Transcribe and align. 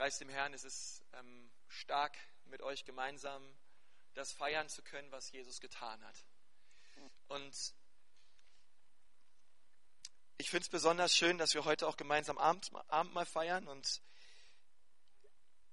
preis 0.00 0.16
dem 0.16 0.30
Herrn, 0.30 0.54
es 0.54 0.64
ist 0.64 1.04
ähm, 1.12 1.50
stark 1.68 2.16
mit 2.46 2.62
euch 2.62 2.86
gemeinsam 2.86 3.42
das 4.14 4.32
feiern 4.32 4.66
zu 4.66 4.80
können, 4.80 5.12
was 5.12 5.30
Jesus 5.30 5.60
getan 5.60 6.02
hat. 6.02 6.24
Und 7.28 7.74
ich 10.38 10.48
finde 10.48 10.62
es 10.62 10.70
besonders 10.70 11.14
schön, 11.14 11.36
dass 11.36 11.52
wir 11.52 11.66
heute 11.66 11.86
auch 11.86 11.98
gemeinsam 11.98 12.38
Abend, 12.38 12.70
Abendmahl 12.88 13.26
feiern. 13.26 13.68
Und 13.68 14.00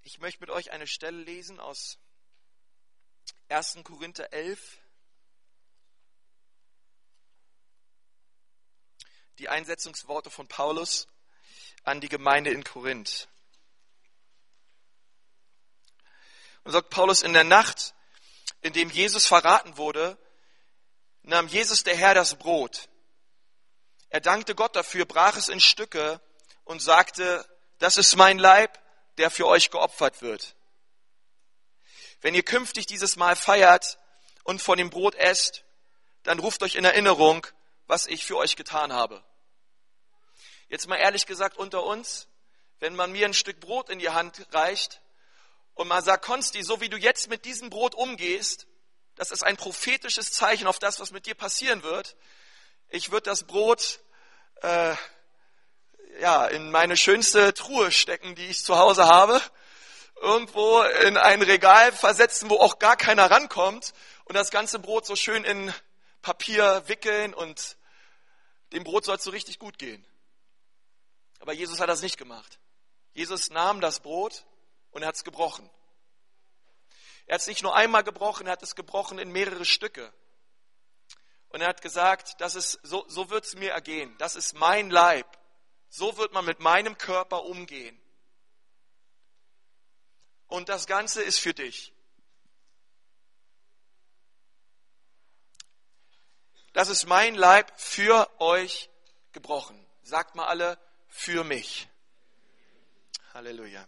ich 0.01 0.19
möchte 0.19 0.41
mit 0.41 0.49
euch 0.49 0.71
eine 0.71 0.87
Stelle 0.87 1.23
lesen 1.23 1.61
aus 1.61 1.97
1. 3.47 3.77
Korinther 3.85 4.33
11. 4.33 4.77
Die 9.39 9.47
Einsetzungsworte 9.47 10.29
von 10.29 10.49
Paulus 10.49 11.07
an 11.83 12.01
die 12.01 12.09
Gemeinde 12.09 12.51
in 12.51 12.65
Korinth. 12.65 13.29
Und 16.67 16.73
sagt 16.73 16.89
Paulus, 16.89 17.21
in 17.21 17.31
der 17.31 17.45
Nacht, 17.45 17.93
in 18.59 18.73
dem 18.73 18.89
Jesus 18.89 19.25
verraten 19.25 19.77
wurde, 19.77 20.17
nahm 21.21 21.47
Jesus 21.47 21.85
der 21.85 21.95
Herr 21.95 22.13
das 22.13 22.35
Brot. 22.35 22.89
Er 24.09 24.19
dankte 24.19 24.53
Gott 24.53 24.75
dafür, 24.75 25.05
brach 25.05 25.37
es 25.37 25.47
in 25.47 25.61
Stücke 25.61 26.19
und 26.65 26.81
sagte, 26.81 27.47
das 27.77 27.95
ist 27.95 28.17
mein 28.17 28.37
Leib, 28.37 28.77
der 29.15 29.31
für 29.31 29.47
euch 29.47 29.71
geopfert 29.71 30.21
wird. 30.21 30.57
Wenn 32.19 32.35
ihr 32.35 32.43
künftig 32.43 32.85
dieses 32.85 33.15
Mal 33.15 33.37
feiert 33.37 33.97
und 34.43 34.61
von 34.61 34.77
dem 34.77 34.89
Brot 34.89 35.15
esst, 35.15 35.63
dann 36.23 36.37
ruft 36.37 36.61
euch 36.63 36.75
in 36.75 36.83
Erinnerung, 36.83 37.47
was 37.85 38.07
ich 38.07 38.25
für 38.25 38.35
euch 38.35 38.57
getan 38.57 38.91
habe. 38.91 39.23
Jetzt 40.67 40.89
mal 40.89 40.97
ehrlich 40.97 41.27
gesagt 41.27 41.55
unter 41.55 41.85
uns, 41.85 42.27
wenn 42.79 42.93
man 42.93 43.13
mir 43.13 43.25
ein 43.25 43.33
Stück 43.33 43.61
Brot 43.61 43.89
in 43.89 43.99
die 43.99 44.09
Hand 44.09 44.45
reicht, 44.51 44.99
und 45.77 45.87
man 45.87 46.03
sagt, 46.03 46.25
Konsti, 46.25 46.63
so 46.63 46.81
wie 46.81 46.89
du 46.89 46.97
jetzt 46.97 47.29
mit 47.29 47.45
diesem 47.45 47.69
Brot 47.69 47.95
umgehst, 47.95 48.67
das 49.15 49.31
ist 49.31 49.43
ein 49.43 49.57
prophetisches 49.57 50.31
Zeichen 50.31 50.67
auf 50.67 50.79
das, 50.79 50.99
was 50.99 51.11
mit 51.11 51.25
dir 51.25 51.35
passieren 51.35 51.83
wird. 51.83 52.15
Ich 52.89 53.11
würde 53.11 53.29
das 53.29 53.43
Brot 53.43 53.99
äh, 54.61 54.95
ja, 56.19 56.47
in 56.47 56.71
meine 56.71 56.97
schönste 56.97 57.53
Truhe 57.53 57.91
stecken, 57.91 58.33
die 58.35 58.47
ich 58.47 58.63
zu 58.63 58.77
Hause 58.77 59.05
habe, 59.05 59.39
irgendwo 60.15 60.81
in 60.81 61.15
ein 61.15 61.43
Regal 61.43 61.91
versetzen, 61.91 62.49
wo 62.49 62.57
auch 62.57 62.79
gar 62.79 62.97
keiner 62.97 63.29
rankommt 63.29 63.93
und 64.25 64.35
das 64.35 64.49
ganze 64.49 64.79
Brot 64.79 65.05
so 65.05 65.15
schön 65.15 65.43
in 65.43 65.73
Papier 66.23 66.83
wickeln 66.87 67.35
und 67.35 67.77
dem 68.73 68.83
Brot 68.83 69.05
soll 69.05 69.17
es 69.17 69.23
so 69.23 69.31
richtig 69.31 69.59
gut 69.59 69.77
gehen. 69.77 70.03
Aber 71.39 71.53
Jesus 71.53 71.79
hat 71.79 71.87
das 71.87 72.01
nicht 72.01 72.17
gemacht. 72.17 72.59
Jesus 73.13 73.51
nahm 73.51 73.79
das 73.79 73.99
Brot 73.99 74.43
und 74.91 75.01
er 75.01 75.07
hat 75.07 75.15
es 75.15 75.23
gebrochen. 75.23 75.69
Er 77.25 77.35
hat 77.35 77.41
es 77.41 77.47
nicht 77.47 77.63
nur 77.63 77.75
einmal 77.75 78.03
gebrochen, 78.03 78.47
er 78.47 78.53
hat 78.53 78.63
es 78.63 78.75
gebrochen 78.75 79.19
in 79.19 79.31
mehrere 79.31 79.65
Stücke. 79.65 80.13
Und 81.49 81.61
er 81.61 81.67
hat 81.67 81.81
gesagt, 81.81 82.39
das 82.39 82.55
ist, 82.55 82.79
so, 82.83 83.05
so 83.07 83.29
wird 83.29 83.45
es 83.45 83.55
mir 83.55 83.71
ergehen. 83.71 84.15
Das 84.17 84.35
ist 84.35 84.53
mein 84.53 84.89
Leib. 84.89 85.25
So 85.89 86.17
wird 86.17 86.33
man 86.33 86.45
mit 86.45 86.59
meinem 86.59 86.97
Körper 86.97 87.43
umgehen. 87.43 87.99
Und 90.47 90.69
das 90.69 90.87
Ganze 90.87 91.23
ist 91.23 91.39
für 91.39 91.53
dich. 91.53 91.93
Das 96.73 96.89
ist 96.89 97.05
mein 97.07 97.35
Leib 97.35 97.71
für 97.79 98.29
euch 98.39 98.89
gebrochen. 99.31 99.83
Sagt 100.03 100.35
mal 100.35 100.45
alle, 100.45 100.77
für 101.07 101.43
mich. 101.43 101.89
Halleluja. 103.33 103.87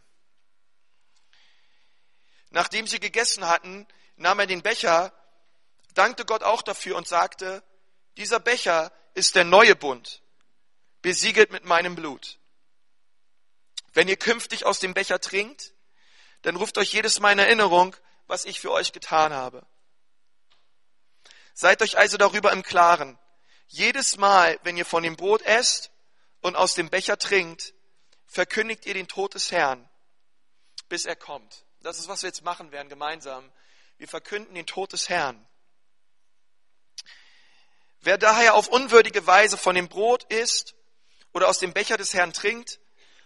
Nachdem 2.49 2.87
sie 2.87 2.99
gegessen 2.99 3.47
hatten, 3.47 3.87
nahm 4.15 4.39
er 4.39 4.47
den 4.47 4.61
Becher, 4.61 5.13
dankte 5.93 6.25
Gott 6.25 6.43
auch 6.43 6.61
dafür 6.61 6.95
und 6.97 7.07
sagte, 7.07 7.63
dieser 8.17 8.39
Becher 8.39 8.91
ist 9.13 9.35
der 9.35 9.43
neue 9.43 9.75
Bund, 9.75 10.21
besiegelt 11.01 11.51
mit 11.51 11.65
meinem 11.65 11.95
Blut. 11.95 12.39
Wenn 13.93 14.07
ihr 14.07 14.17
künftig 14.17 14.65
aus 14.65 14.79
dem 14.79 14.93
Becher 14.93 15.19
trinkt, 15.19 15.73
dann 16.41 16.55
ruft 16.55 16.77
euch 16.77 16.93
jedes 16.93 17.19
Mal 17.19 17.33
in 17.33 17.39
Erinnerung, 17.39 17.95
was 18.27 18.45
ich 18.45 18.59
für 18.59 18.71
euch 18.71 18.91
getan 18.93 19.33
habe. 19.33 19.65
Seid 21.53 21.81
euch 21.81 21.97
also 21.97 22.17
darüber 22.17 22.51
im 22.51 22.63
Klaren. 22.63 23.17
Jedes 23.67 24.17
Mal, 24.17 24.59
wenn 24.63 24.77
ihr 24.77 24.85
von 24.85 25.03
dem 25.03 25.15
Brot 25.15 25.41
esst 25.41 25.91
und 26.41 26.55
aus 26.55 26.75
dem 26.75 26.89
Becher 26.89 27.17
trinkt, 27.17 27.73
verkündigt 28.25 28.85
ihr 28.85 28.93
den 28.93 29.07
Tod 29.07 29.33
des 29.33 29.51
Herrn, 29.51 29.89
bis 30.87 31.05
er 31.05 31.15
kommt. 31.15 31.65
Das 31.81 31.99
ist, 31.99 32.07
was 32.07 32.21
wir 32.23 32.29
jetzt 32.29 32.43
machen 32.43 32.71
werden 32.71 32.89
gemeinsam. 32.89 33.51
Wir 33.97 34.07
verkünden 34.07 34.55
den 34.55 34.65
Tod 34.65 34.93
des 34.93 35.09
Herrn. 35.09 35.45
Wer 38.01 38.17
daher 38.17 38.55
auf 38.55 38.67
unwürdige 38.67 39.25
Weise 39.27 39.57
von 39.57 39.75
dem 39.75 39.89
Brot 39.89 40.23
isst 40.31 40.75
oder 41.33 41.47
aus 41.47 41.59
dem 41.59 41.73
Becher 41.73 41.97
des 41.97 42.13
Herrn 42.13 42.33
trinkt, 42.33 42.79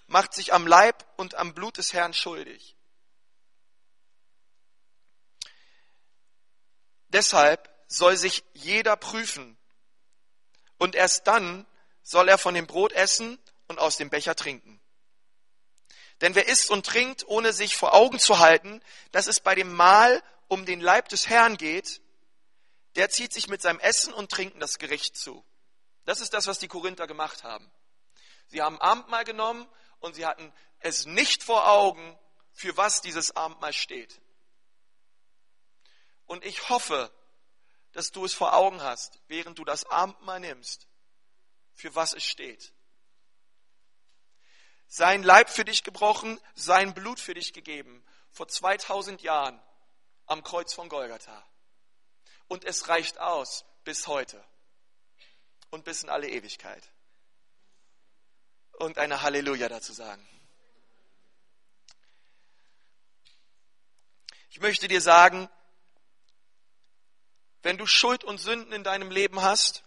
macht 0.07 0.33
sich 0.33 0.53
am 0.53 0.67
Leib 0.67 1.05
und 1.17 1.35
am 1.35 1.53
Blut 1.53 1.77
des 1.77 1.93
Herrn 1.93 2.13
schuldig. 2.13 2.75
Deshalb 7.09 7.69
soll 7.87 8.17
sich 8.17 8.43
jeder 8.53 8.95
prüfen 8.95 9.57
und 10.77 10.95
erst 10.95 11.27
dann 11.27 11.67
soll 12.01 12.27
er 12.27 12.39
von 12.39 12.55
dem 12.55 12.65
Brot 12.65 12.91
essen 12.91 13.39
und 13.67 13.79
aus 13.79 13.97
dem 13.97 14.09
Becher 14.09 14.35
trinken. 14.35 14.81
Denn 16.23 16.35
wer 16.35 16.47
isst 16.47 16.69
und 16.69 16.85
trinkt, 16.85 17.27
ohne 17.27 17.51
sich 17.51 17.75
vor 17.75 17.93
Augen 17.93 18.17
zu 18.17 18.39
halten, 18.39 18.81
dass 19.11 19.27
es 19.27 19.41
bei 19.41 19.55
dem 19.55 19.73
Mahl 19.73 20.23
um 20.47 20.65
den 20.65 20.79
Leib 20.79 21.09
des 21.09 21.27
Herrn 21.27 21.57
geht, 21.57 22.01
der 22.95 23.09
zieht 23.09 23.33
sich 23.33 23.49
mit 23.49 23.61
seinem 23.61 23.81
Essen 23.81 24.13
und 24.13 24.31
Trinken 24.31 24.61
das 24.61 24.79
Gericht 24.79 25.17
zu. 25.17 25.43
Das 26.05 26.21
ist 26.21 26.33
das, 26.33 26.47
was 26.47 26.59
die 26.59 26.69
Korinther 26.69 27.07
gemacht 27.07 27.43
haben. 27.43 27.69
Sie 28.47 28.61
haben 28.61 28.79
Abendmahl 28.79 29.25
genommen 29.25 29.67
und 29.99 30.15
sie 30.15 30.25
hatten 30.25 30.53
es 30.79 31.05
nicht 31.05 31.43
vor 31.43 31.69
Augen, 31.69 32.17
für 32.53 32.77
was 32.77 33.01
dieses 33.01 33.35
Abendmahl 33.35 33.73
steht. 33.73 34.21
Und 36.25 36.45
ich 36.45 36.69
hoffe, 36.69 37.11
dass 37.91 38.11
du 38.11 38.23
es 38.23 38.33
vor 38.33 38.53
Augen 38.53 38.81
hast, 38.81 39.19
während 39.27 39.59
du 39.59 39.65
das 39.65 39.85
Abendmahl 39.87 40.39
nimmst, 40.39 40.87
für 41.73 41.93
was 41.95 42.13
es 42.13 42.23
steht 42.23 42.72
sein 44.93 45.23
Leib 45.23 45.49
für 45.49 45.65
dich 45.65 45.83
gebrochen, 45.83 46.39
sein 46.53 46.93
Blut 46.93 47.19
für 47.19 47.33
dich 47.33 47.51
gegeben, 47.51 48.05
vor 48.29 48.47
2000 48.47 49.23
Jahren 49.23 49.59
am 50.27 50.43
Kreuz 50.43 50.71
von 50.71 50.87
Golgatha. 50.87 51.43
Und 52.47 52.63
es 52.63 52.89
reicht 52.89 53.17
aus 53.17 53.65
bis 53.85 54.05
heute 54.05 54.43
und 55.71 55.83
bis 55.83 56.03
in 56.03 56.09
alle 56.09 56.29
Ewigkeit. 56.29 56.87
Und 58.73 58.99
eine 58.99 59.23
Halleluja 59.23 59.67
dazu 59.67 59.93
sagen. 59.93 60.23
Ich 64.51 64.61
möchte 64.61 64.87
dir 64.87 65.01
sagen, 65.01 65.49
wenn 67.63 67.79
du 67.79 67.87
Schuld 67.87 68.23
und 68.23 68.37
Sünden 68.37 68.71
in 68.73 68.83
deinem 68.83 69.09
Leben 69.09 69.41
hast, 69.41 69.83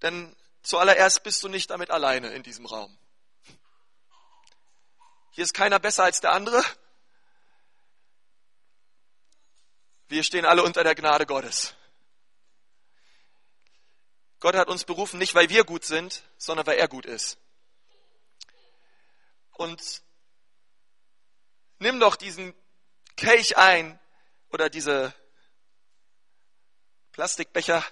dann 0.00 0.34
zuallererst 0.62 1.22
bist 1.22 1.44
du 1.44 1.48
nicht 1.48 1.70
damit 1.70 1.92
alleine 1.92 2.32
in 2.32 2.42
diesem 2.42 2.66
Raum. 2.66 2.98
Hier 5.36 5.44
ist 5.44 5.52
keiner 5.52 5.78
besser 5.78 6.04
als 6.04 6.22
der 6.22 6.32
andere. 6.32 6.64
Wir 10.08 10.24
stehen 10.24 10.46
alle 10.46 10.62
unter 10.62 10.82
der 10.82 10.94
Gnade 10.94 11.26
Gottes. 11.26 11.74
Gott 14.40 14.54
hat 14.54 14.68
uns 14.68 14.84
berufen, 14.84 15.18
nicht 15.18 15.34
weil 15.34 15.50
wir 15.50 15.64
gut 15.64 15.84
sind, 15.84 16.22
sondern 16.38 16.66
weil 16.66 16.78
er 16.78 16.88
gut 16.88 17.04
ist. 17.04 17.36
Und 19.58 20.02
nimm 21.80 22.00
doch 22.00 22.16
diesen 22.16 22.54
Kelch 23.14 23.58
ein 23.58 24.00
oder 24.48 24.70
diese 24.70 25.12
Plastikbecher 27.12 27.84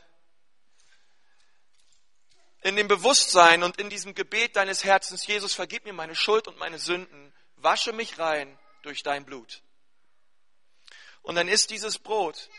in 2.63 2.77
dem 2.77 2.89
Bewusstsein 2.89 3.63
und 3.63 3.79
in 3.79 3.91
diesem 3.91 4.15
Gebet 4.15 4.57
deines 4.57 4.83
Herzens, 4.83 5.27
Jesus, 5.27 5.53
vergib 5.53 5.85
mir 5.85 5.93
meine 5.93 6.15
Schuld 6.15 6.49
und 6.49 6.57
meine 6.57 6.79
Sünden, 6.79 7.34
wasche 7.65 7.93
mich 7.93 8.19
rein 8.19 8.59
durch 8.83 9.03
dein 9.03 9.25
Blut. 9.25 9.63
Und 11.23 11.35
dann 11.35 11.49
ist 11.49 11.71
dieses 11.71 11.99
Brot 11.99 12.51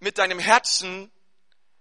mit 0.00 0.18
deinem 0.18 0.40
Herzen, 0.40 1.12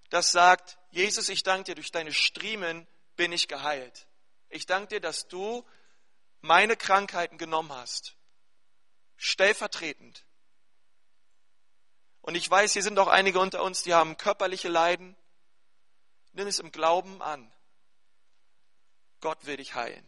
das 0.10 0.32
sagt, 0.32 0.78
Jesus, 0.92 1.28
ich 1.30 1.42
danke 1.42 1.72
dir, 1.72 1.76
durch 1.76 1.92
deine 1.92 2.14
Striemen 2.14 2.88
bin 3.16 3.32
ich 3.32 3.48
geheilt. 3.48 4.08
Ich 4.50 4.68
danke 4.68 4.90
dir, 4.90 5.02
dass 5.02 5.28
du 5.28 5.66
meine 6.42 6.78
Krankheiten 6.78 7.38
genommen 7.38 7.72
hast, 7.72 8.16
stellvertretend. 9.18 10.24
Und 12.22 12.36
ich 12.36 12.50
weiß, 12.50 12.74
hier 12.74 12.84
sind 12.84 13.00
auch 13.00 13.08
einige 13.08 13.40
unter 13.40 13.64
uns, 13.64 13.82
die 13.82 13.96
haben 13.96 14.18
körperliche 14.18 14.70
Leiden. 14.70 15.16
Nimm 16.34 16.48
es 16.48 16.60
im 16.60 16.72
Glauben 16.72 17.22
an. 17.22 17.52
Gott 19.22 19.46
will 19.46 19.58
dich 19.58 19.76
heilen. 19.76 20.06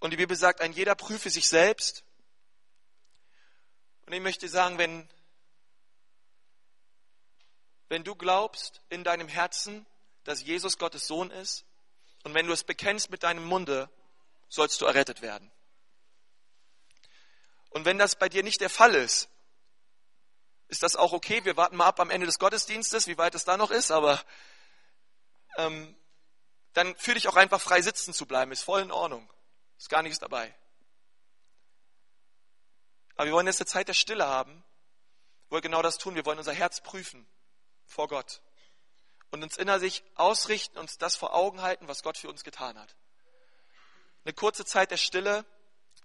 Und 0.00 0.10
die 0.10 0.16
Bibel 0.16 0.36
sagt, 0.36 0.60
ein 0.60 0.72
jeder 0.72 0.94
prüfe 0.94 1.30
sich 1.30 1.48
selbst. 1.48 2.04
Und 4.06 4.12
ich 4.12 4.20
möchte 4.20 4.48
sagen, 4.48 4.78
wenn, 4.78 5.08
wenn 7.88 8.02
du 8.02 8.16
glaubst 8.16 8.80
in 8.88 9.04
deinem 9.04 9.28
Herzen, 9.28 9.86
dass 10.24 10.42
Jesus 10.42 10.78
Gottes 10.78 11.06
Sohn 11.06 11.30
ist, 11.30 11.64
und 12.24 12.34
wenn 12.34 12.46
du 12.46 12.52
es 12.52 12.64
bekennst 12.64 13.10
mit 13.10 13.22
deinem 13.22 13.44
Munde, 13.44 13.90
sollst 14.48 14.80
du 14.80 14.86
errettet 14.86 15.22
werden. 15.22 15.50
Und 17.70 17.84
wenn 17.84 17.98
das 17.98 18.16
bei 18.16 18.28
dir 18.28 18.42
nicht 18.42 18.60
der 18.60 18.70
Fall 18.70 18.94
ist, 18.94 19.28
ist 20.68 20.82
das 20.82 20.96
auch 20.96 21.12
okay. 21.12 21.44
Wir 21.44 21.56
warten 21.56 21.76
mal 21.76 21.86
ab 21.86 22.00
am 22.00 22.10
Ende 22.10 22.26
des 22.26 22.38
Gottesdienstes, 22.38 23.06
wie 23.06 23.18
weit 23.18 23.34
es 23.34 23.44
da 23.44 23.56
noch 23.56 23.70
ist, 23.70 23.90
aber 23.90 24.22
ähm, 25.56 25.96
dann 26.72 26.96
fühle 26.96 27.16
dich 27.16 27.28
auch 27.28 27.36
einfach 27.36 27.60
frei 27.60 27.82
sitzen 27.82 28.14
zu 28.14 28.26
bleiben, 28.26 28.52
ist 28.52 28.62
voll 28.62 28.82
in 28.82 28.90
Ordnung. 28.90 29.30
Ist 29.78 29.88
gar 29.88 30.02
nichts 30.02 30.18
dabei. 30.18 30.54
Aber 33.16 33.26
wir 33.26 33.32
wollen 33.32 33.46
jetzt 33.46 33.60
eine 33.60 33.66
Zeit 33.66 33.88
der 33.88 33.94
Stille 33.94 34.26
haben, 34.26 34.64
wo 35.48 35.56
wir 35.56 35.60
genau 35.60 35.82
das 35.82 35.98
tun. 35.98 36.14
Wir 36.14 36.24
wollen 36.24 36.38
unser 36.38 36.52
Herz 36.52 36.80
prüfen 36.80 37.26
vor 37.84 38.08
Gott 38.08 38.42
und 39.30 39.42
uns 39.42 39.56
innerlich 39.56 40.04
ausrichten, 40.14 40.78
uns 40.78 40.98
das 40.98 41.16
vor 41.16 41.34
Augen 41.34 41.62
halten, 41.62 41.88
was 41.88 42.02
Gott 42.02 42.16
für 42.16 42.28
uns 42.28 42.44
getan 42.44 42.78
hat. 42.78 42.94
Eine 44.24 44.34
kurze 44.34 44.64
Zeit 44.64 44.90
der 44.90 44.98
Stille, 44.98 45.44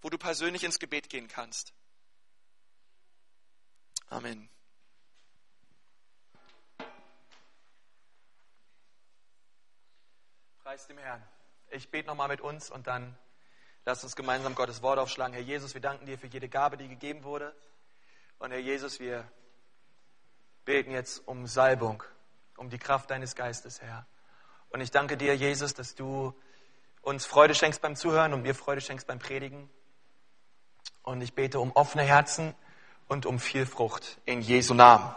wo 0.02 0.10
du 0.10 0.18
persönlich 0.18 0.64
ins 0.64 0.80
Gebet 0.80 1.10
gehen 1.10 1.28
kannst. 1.28 1.74
Amen. 4.10 4.50
Preis 10.68 10.86
dem 10.86 10.98
Herrn. 10.98 11.24
Ich 11.69 11.90
bete 11.92 12.10
nochmal 12.10 12.28
mit 12.28 12.42
uns 12.42 12.69
und 12.69 12.88
dann 12.88 13.18
lass 13.86 14.04
uns 14.04 14.18
gemeinsam 14.18 14.54
Gottes 14.54 14.81
Wort 14.81 15.00
aufschlagen. 15.00 15.34
Herr 15.34 15.42
Jesus, 15.42 15.74
wir 15.74 15.80
danken 15.80 16.06
dir 16.06 16.18
für 16.18 16.28
jede 16.28 16.50
Gabe, 16.50 16.75
die 16.75 16.90
gegeben 16.90 17.24
wurde. 17.24 17.56
Und 18.38 18.52
Herr 18.52 18.60
Jesus, 18.60 19.00
wir 19.00 19.24
beten 20.66 20.92
jetzt 20.92 21.25
um 21.25 21.48
Salbung, 21.48 22.04
um 22.58 22.69
die 22.69 22.80
Kraft 22.80 23.12
deines 23.12 23.34
Geistes, 23.34 23.81
Herr. 23.81 24.06
Und 24.68 24.81
ich 24.81 24.92
danke 24.92 25.16
dir, 25.16 25.38
Jesus, 25.38 25.74
dass 25.74 25.96
du 25.96 26.38
uns 27.02 27.25
Freude 27.25 27.56
schenkst 27.56 27.81
beim 27.81 27.96
Zuhören 27.96 28.34
und 28.34 28.42
mir 28.42 28.54
Freude 28.54 28.81
schenkst 28.81 29.08
beim 29.08 29.19
Predigen. 29.19 29.69
Und 31.02 31.22
ich 31.22 31.34
bete 31.34 31.62
um 31.62 31.72
offene 31.72 32.04
Herzen 32.04 32.54
und 33.08 33.25
um 33.25 33.40
viel 33.40 33.66
Frucht 33.66 34.18
in 34.25 34.42
Jesu 34.42 34.74
Namen. 34.74 35.16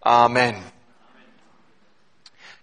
Amen. 0.00 0.64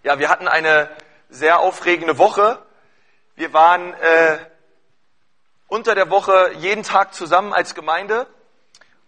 Ja, 0.02 0.18
wir 0.18 0.28
hatten 0.28 0.48
eine 0.48 0.90
sehr 1.30 1.60
aufregende 1.60 2.18
Woche. 2.18 2.60
Wir 3.36 3.52
waren 3.52 3.94
äh, 3.94 4.38
unter 5.68 5.94
der 5.94 6.10
Woche 6.10 6.52
jeden 6.58 6.82
Tag 6.82 7.14
zusammen 7.14 7.52
als 7.52 7.74
Gemeinde 7.74 8.26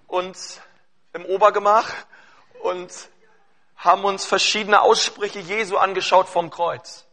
und 0.06 0.36
im 1.12 1.26
Obergemach 1.26 1.92
und 2.62 2.92
haben 3.76 4.04
uns 4.04 4.24
verschiedene 4.24 4.80
Aussprüche 4.80 5.40
Jesu 5.40 5.76
angeschaut 5.76 6.28
vom 6.28 6.50
Kreuz. 6.50 7.06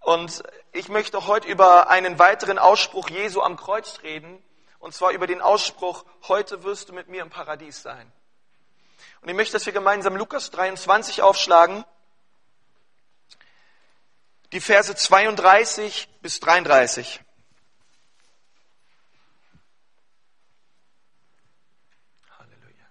Und 0.00 0.42
ich 0.72 0.88
möchte 0.88 1.28
heute 1.28 1.46
über 1.46 1.88
einen 1.88 2.18
weiteren 2.18 2.58
Ausspruch 2.58 3.08
Jesu 3.08 3.40
am 3.40 3.56
Kreuz 3.56 4.00
reden, 4.02 4.42
und 4.80 4.92
zwar 4.94 5.12
über 5.12 5.28
den 5.28 5.40
Ausspruch, 5.40 6.04
heute 6.26 6.64
wirst 6.64 6.88
du 6.88 6.92
mit 6.92 7.06
mir 7.06 7.22
im 7.22 7.30
Paradies 7.30 7.82
sein. 7.82 8.12
Und 9.20 9.28
ich 9.28 9.36
möchte, 9.36 9.52
dass 9.52 9.64
wir 9.64 9.72
gemeinsam 9.72 10.16
Lukas 10.16 10.50
23 10.50 11.22
aufschlagen 11.22 11.84
die 14.52 14.60
Verse 14.60 14.94
32 14.94 16.08
bis 16.20 16.38
33. 16.40 17.20
Halleluja. 22.38 22.86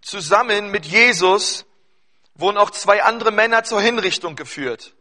Zusammen 0.00 0.70
mit 0.70 0.86
Jesus 0.86 1.66
wurden 2.34 2.56
auch 2.56 2.70
zwei 2.70 3.02
andere 3.02 3.30
Männer 3.30 3.62
zur 3.64 3.80
Hinrichtung 3.80 4.36
geführt. 4.36 4.94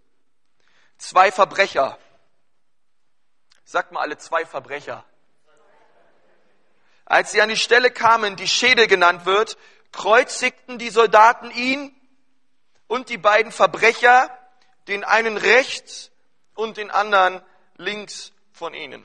Zwei 0.97 1.31
Verbrecher. 1.31 1.97
Sagt 3.63 3.93
mal 3.93 4.01
alle 4.01 4.17
zwei 4.17 4.45
Verbrecher. 4.45 5.05
Als 7.05 7.31
sie 7.31 7.41
an 7.41 7.49
die 7.49 7.57
Stelle 7.57 7.91
kamen, 7.91 8.35
die 8.35 8.47
Schädel 8.47 8.87
genannt 8.87 9.25
wird, 9.25 9.57
kreuzigten 9.91 10.77
die 10.77 10.89
Soldaten 10.89 11.51
ihn 11.51 11.95
und 12.87 13.09
die 13.09 13.17
beiden 13.17 13.51
Verbrecher, 13.51 14.29
den 14.87 15.03
einen 15.03 15.37
rechts 15.37 16.11
und 16.53 16.77
den 16.77 16.91
anderen 16.91 17.41
links 17.77 18.31
von 18.51 18.73
ihnen. 18.73 19.03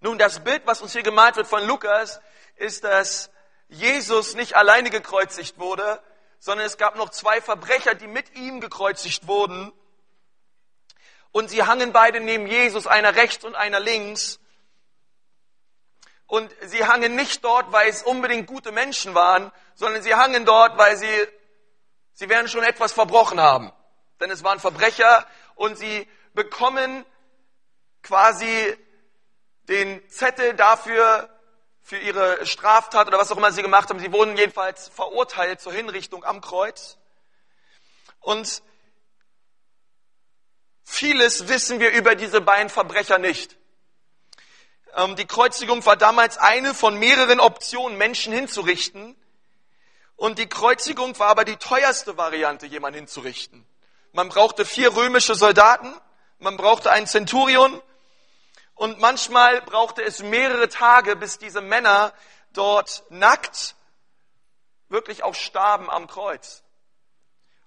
Nun, 0.00 0.18
das 0.18 0.42
Bild, 0.42 0.66
was 0.66 0.80
uns 0.80 0.92
hier 0.92 1.02
gemalt 1.02 1.36
wird 1.36 1.46
von 1.46 1.66
Lukas, 1.66 2.20
ist, 2.56 2.84
dass 2.84 3.30
Jesus 3.68 4.34
nicht 4.34 4.56
alleine 4.56 4.90
gekreuzigt 4.90 5.58
wurde, 5.58 6.02
sondern 6.38 6.66
es 6.66 6.78
gab 6.78 6.96
noch 6.96 7.10
zwei 7.10 7.40
Verbrecher, 7.40 7.94
die 7.94 8.06
mit 8.06 8.34
ihm 8.34 8.60
gekreuzigt 8.60 9.26
wurden. 9.26 9.72
Und 11.32 11.50
sie 11.50 11.62
hangen 11.62 11.92
beide 11.92 12.20
neben 12.20 12.46
Jesus, 12.46 12.86
einer 12.86 13.14
rechts 13.14 13.44
und 13.44 13.54
einer 13.54 13.78
links. 13.78 14.40
Und 16.26 16.50
sie 16.62 16.86
hangen 16.86 17.14
nicht 17.14 17.44
dort, 17.44 17.70
weil 17.72 17.88
es 17.88 18.02
unbedingt 18.02 18.46
gute 18.46 18.72
Menschen 18.72 19.14
waren, 19.14 19.52
sondern 19.74 20.02
sie 20.02 20.14
hangen 20.14 20.44
dort, 20.46 20.78
weil 20.78 20.96
sie 20.96 21.28
Sie 22.20 22.28
werden 22.28 22.48
schon 22.48 22.64
etwas 22.64 22.92
verbrochen 22.92 23.40
haben, 23.40 23.72
denn 24.20 24.30
es 24.30 24.44
waren 24.44 24.60
Verbrecher 24.60 25.26
und 25.54 25.78
sie 25.78 26.06
bekommen 26.34 27.06
quasi 28.02 28.76
den 29.62 30.06
Zettel 30.10 30.52
dafür, 30.52 31.30
für 31.80 31.96
ihre 31.96 32.44
Straftat 32.44 33.08
oder 33.08 33.16
was 33.16 33.32
auch 33.32 33.38
immer 33.38 33.52
sie 33.52 33.62
gemacht 33.62 33.88
haben. 33.88 34.00
Sie 34.00 34.12
wurden 34.12 34.36
jedenfalls 34.36 34.88
verurteilt 34.88 35.62
zur 35.62 35.72
Hinrichtung 35.72 36.22
am 36.22 36.42
Kreuz. 36.42 36.98
Und 38.18 38.62
vieles 40.84 41.48
wissen 41.48 41.80
wir 41.80 41.90
über 41.90 42.16
diese 42.16 42.42
beiden 42.42 42.68
Verbrecher 42.68 43.16
nicht. 43.16 43.56
Ähm, 44.94 45.16
die 45.16 45.26
Kreuzigung 45.26 45.86
war 45.86 45.96
damals 45.96 46.36
eine 46.36 46.74
von 46.74 46.98
mehreren 46.98 47.40
Optionen, 47.40 47.96
Menschen 47.96 48.34
hinzurichten. 48.34 49.16
Und 50.20 50.38
die 50.38 50.50
Kreuzigung 50.50 51.18
war 51.18 51.28
aber 51.28 51.46
die 51.46 51.56
teuerste 51.56 52.18
Variante, 52.18 52.66
jemanden 52.66 52.98
hinzurichten. 52.98 53.66
Man 54.12 54.28
brauchte 54.28 54.66
vier 54.66 54.94
römische 54.94 55.34
Soldaten, 55.34 55.98
man 56.38 56.58
brauchte 56.58 56.90
einen 56.90 57.06
Zenturion 57.06 57.80
und 58.74 58.98
manchmal 58.98 59.62
brauchte 59.62 60.02
es 60.02 60.22
mehrere 60.22 60.68
Tage, 60.68 61.16
bis 61.16 61.38
diese 61.38 61.62
Männer 61.62 62.12
dort 62.52 63.02
nackt 63.08 63.76
wirklich 64.90 65.22
auch 65.22 65.34
starben 65.34 65.88
am 65.88 66.06
Kreuz. 66.06 66.64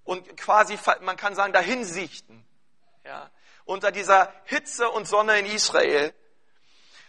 Und 0.04 0.38
quasi, 0.38 0.78
man 1.02 1.18
kann 1.18 1.34
sagen, 1.34 1.54
dahin 1.54 1.84
siechten. 1.84 2.46
Ja, 3.04 3.32
unter 3.66 3.92
dieser 3.92 4.32
Hitze 4.44 4.92
und 4.92 5.08
Sonne 5.08 5.40
in 5.40 5.48
Israel. 5.48 6.14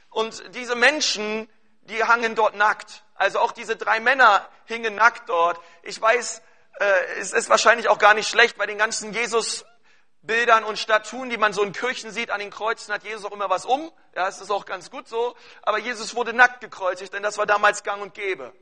Und 0.09 0.43
diese 0.55 0.75
Menschen, 0.75 1.51
die 1.83 2.03
hangen 2.03 2.35
dort 2.35 2.55
nackt. 2.55 3.04
Also 3.15 3.39
auch 3.39 3.53
diese 3.53 3.77
drei 3.77 4.01
Männer 4.01 4.49
hingen 4.67 4.95
nackt 4.95 5.29
dort. 5.29 5.61
Ich 5.83 6.01
weiß, 6.01 6.43
äh, 6.79 6.85
es 7.19 7.33
ist 7.33 7.49
wahrscheinlich 7.49 7.89
auch 7.89 7.99
gar 7.99 8.15
nicht 8.15 8.29
schlecht 8.29 8.57
bei 8.57 8.67
den 8.67 8.79
ganzen 8.79 9.13
Jesus-Bildern 9.13 10.65
und 10.65 10.79
Statuen, 10.79 11.31
die 11.31 11.37
man 11.37 11.53
so 11.53 11.63
in 11.63 11.73
Kirchen 11.73 12.11
sieht, 12.11 12.31
an 12.31 12.41
den 12.41 12.51
Kreuzen 12.51 12.93
hat 12.93 13.05
Jesus 13.05 13.25
auch 13.25 13.33
immer 13.33 13.51
was 13.51 13.65
um. 13.65 13.93
Ja, 14.17 14.29
es 14.29 14.41
ist 14.41 14.51
auch 14.51 14.67
ganz 14.67 14.91
gut 14.91 15.09
so. 15.09 15.37
Aber 15.63 15.79
Jesus 15.79 16.15
wurde 16.15 16.33
nackt 16.33 16.61
gekreuzigt, 16.61 17.13
denn 17.15 17.23
das 17.23 17.39
war 17.39 17.47
damals 17.47 17.85
gang 17.85 18.03
und 18.03 18.15
gäbe. 18.15 18.53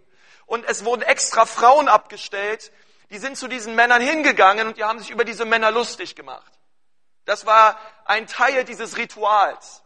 Und 0.47 0.67
es 0.67 0.85
wurden 0.85 1.03
extra 1.03 1.47
Frauen 1.47 1.89
abgestellt, 1.89 2.73
die 3.11 3.19
sind 3.19 3.37
zu 3.37 3.49
diesen 3.49 3.75
Männern 3.75 4.03
hingegangen 4.03 4.69
und 4.69 4.77
die 4.77 4.85
haben 4.85 4.99
sich 4.99 5.11
über 5.11 5.25
diese 5.25 5.45
Männer 5.45 5.71
lustig 5.71 6.17
gemacht. 6.17 6.51
Das 7.25 7.47
war 7.47 7.79
ein 8.05 8.27
Teil 8.27 8.65
dieses 8.65 8.97
Rituals. 8.97 9.83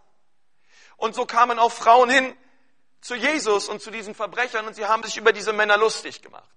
Und 0.96 1.14
so 1.14 1.26
kamen 1.26 1.58
auch 1.58 1.72
Frauen 1.72 2.08
hin, 2.08 2.36
zu 3.06 3.14
Jesus 3.14 3.68
und 3.68 3.80
zu 3.80 3.92
diesen 3.92 4.16
Verbrechern 4.16 4.66
und 4.66 4.74
sie 4.74 4.84
haben 4.84 5.04
sich 5.04 5.16
über 5.16 5.32
diese 5.32 5.52
Männer 5.52 5.76
lustig 5.76 6.22
gemacht. 6.22 6.50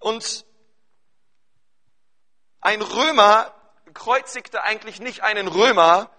Und 0.00 0.44
ein 2.60 2.82
Römer 2.82 3.54
kreuzigte 3.94 4.64
eigentlich 4.64 4.98
nicht 4.98 5.22
einen 5.22 5.46
Römer, 5.46 6.10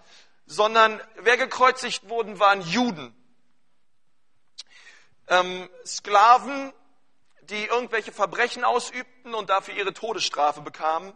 sondern 0.45 1.01
wer 1.17 1.35
gekreuzigt 1.35 2.07
wurden, 2.07 2.39
waren 2.39 2.61
Juden. 2.61 3.13
Ähm, 5.27 5.69
Sklaven, 5.85 6.71
die 7.41 7.65
irgendwelche 7.65 8.13
Verbrechen 8.13 8.63
ausübten 8.63 9.35
und 9.35 9.49
dafür 9.49 9.73
ihre 9.73 9.93
Todesstrafe 9.93 10.61
bekamen. 10.61 11.13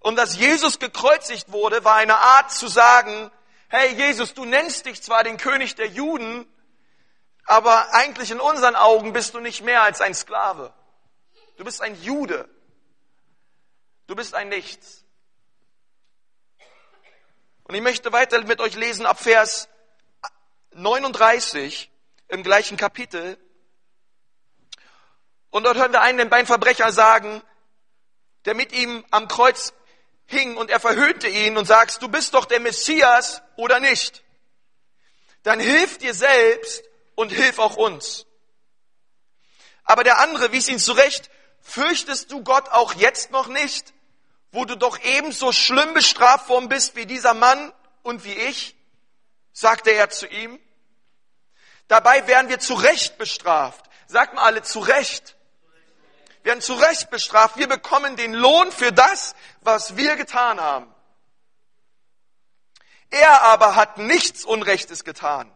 Und 0.00 0.16
dass 0.16 0.36
Jesus 0.36 0.80
gekreuzigt 0.80 1.52
wurde, 1.52 1.84
war 1.84 1.94
eine 1.94 2.16
Art 2.16 2.50
zu 2.50 2.66
sagen, 2.66 3.30
hey 3.74 3.94
Jesus, 3.94 4.34
du 4.34 4.44
nennst 4.44 4.86
dich 4.86 5.02
zwar 5.02 5.24
den 5.24 5.36
König 5.36 5.74
der 5.74 5.88
Juden, 5.88 6.46
aber 7.44 7.92
eigentlich 7.92 8.30
in 8.30 8.40
unseren 8.40 8.76
Augen 8.76 9.12
bist 9.12 9.34
du 9.34 9.40
nicht 9.40 9.62
mehr 9.62 9.82
als 9.82 10.00
ein 10.00 10.14
Sklave. 10.14 10.72
Du 11.56 11.64
bist 11.64 11.82
ein 11.82 12.00
Jude. 12.02 12.48
Du 14.06 14.14
bist 14.14 14.34
ein 14.34 14.48
Nichts. 14.48 15.04
Und 17.64 17.74
ich 17.74 17.82
möchte 17.82 18.12
weiter 18.12 18.40
mit 18.44 18.60
euch 18.60 18.76
lesen 18.76 19.06
ab 19.06 19.18
Vers 19.18 19.68
39 20.72 21.90
im 22.28 22.42
gleichen 22.42 22.76
Kapitel. 22.76 23.38
Und 25.50 25.64
dort 25.64 25.76
hören 25.76 25.92
wir 25.92 26.02
einen 26.02 26.18
den 26.18 26.30
beiden 26.30 26.46
Verbrecher 26.46 26.92
sagen, 26.92 27.42
der 28.44 28.54
mit 28.54 28.72
ihm 28.72 29.04
am 29.10 29.28
Kreuz 29.28 29.72
hing 30.26 30.56
und 30.56 30.70
er 30.70 30.80
verhöhnte 30.80 31.28
ihn 31.28 31.56
und 31.56 31.66
sagst, 31.66 32.02
du 32.02 32.08
bist 32.08 32.34
doch 32.34 32.44
der 32.44 32.60
Messias 32.60 33.42
oder 33.56 33.80
nicht. 33.80 34.22
Dann 35.42 35.60
hilf 35.60 35.98
dir 35.98 36.14
selbst 36.14 36.84
und 37.14 37.30
hilf 37.30 37.58
auch 37.58 37.76
uns. 37.76 38.26
Aber 39.84 40.02
der 40.02 40.18
andere 40.18 40.52
wies 40.52 40.68
ihn 40.68 40.78
zurecht, 40.78 41.30
fürchtest 41.60 42.32
du 42.32 42.42
Gott 42.42 42.68
auch 42.70 42.94
jetzt 42.94 43.30
noch 43.30 43.48
nicht, 43.48 43.92
wo 44.50 44.64
du 44.64 44.76
doch 44.76 44.98
ebenso 45.02 45.52
schlimm 45.52 45.94
bestraft 45.94 46.48
worden 46.48 46.68
bist 46.68 46.96
wie 46.96 47.06
dieser 47.06 47.34
Mann 47.34 47.72
und 48.02 48.24
wie 48.24 48.32
ich? 48.32 48.74
sagte 49.52 49.90
er 49.90 50.10
zu 50.10 50.26
ihm. 50.26 50.58
Dabei 51.88 52.26
werden 52.26 52.48
wir 52.48 52.58
zu 52.58 52.74
Recht 52.74 53.18
bestraft. 53.18 53.84
Sagt 54.06 54.34
mal 54.34 54.42
alle, 54.42 54.62
zu 54.62 54.80
Recht. 54.80 55.33
Wir 56.44 56.50
werden 56.50 56.60
zu 56.60 56.74
Recht 56.74 57.08
bestraft. 57.08 57.56
Wir 57.56 57.68
bekommen 57.68 58.16
den 58.16 58.34
Lohn 58.34 58.70
für 58.70 58.92
das, 58.92 59.34
was 59.62 59.96
wir 59.96 60.14
getan 60.16 60.60
haben. 60.60 60.94
Er 63.08 63.42
aber 63.44 63.76
hat 63.76 63.96
nichts 63.96 64.44
Unrechtes 64.44 65.04
getan. 65.04 65.50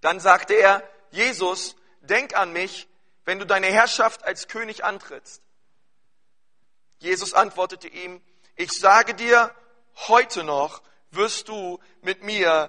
Dann 0.00 0.18
sagte 0.18 0.54
er, 0.54 0.82
Jesus, 1.12 1.76
denk 2.00 2.34
an 2.36 2.52
mich, 2.52 2.88
wenn 3.24 3.38
du 3.38 3.46
deine 3.46 3.68
Herrschaft 3.68 4.24
als 4.24 4.48
König 4.48 4.82
antrittst. 4.82 5.40
Jesus 6.98 7.34
antwortete 7.34 7.86
ihm, 7.86 8.20
ich 8.56 8.72
sage 8.72 9.14
dir, 9.14 9.54
heute 10.08 10.42
noch 10.42 10.82
wirst 11.12 11.46
du 11.46 11.78
mit 12.02 12.24
mir 12.24 12.68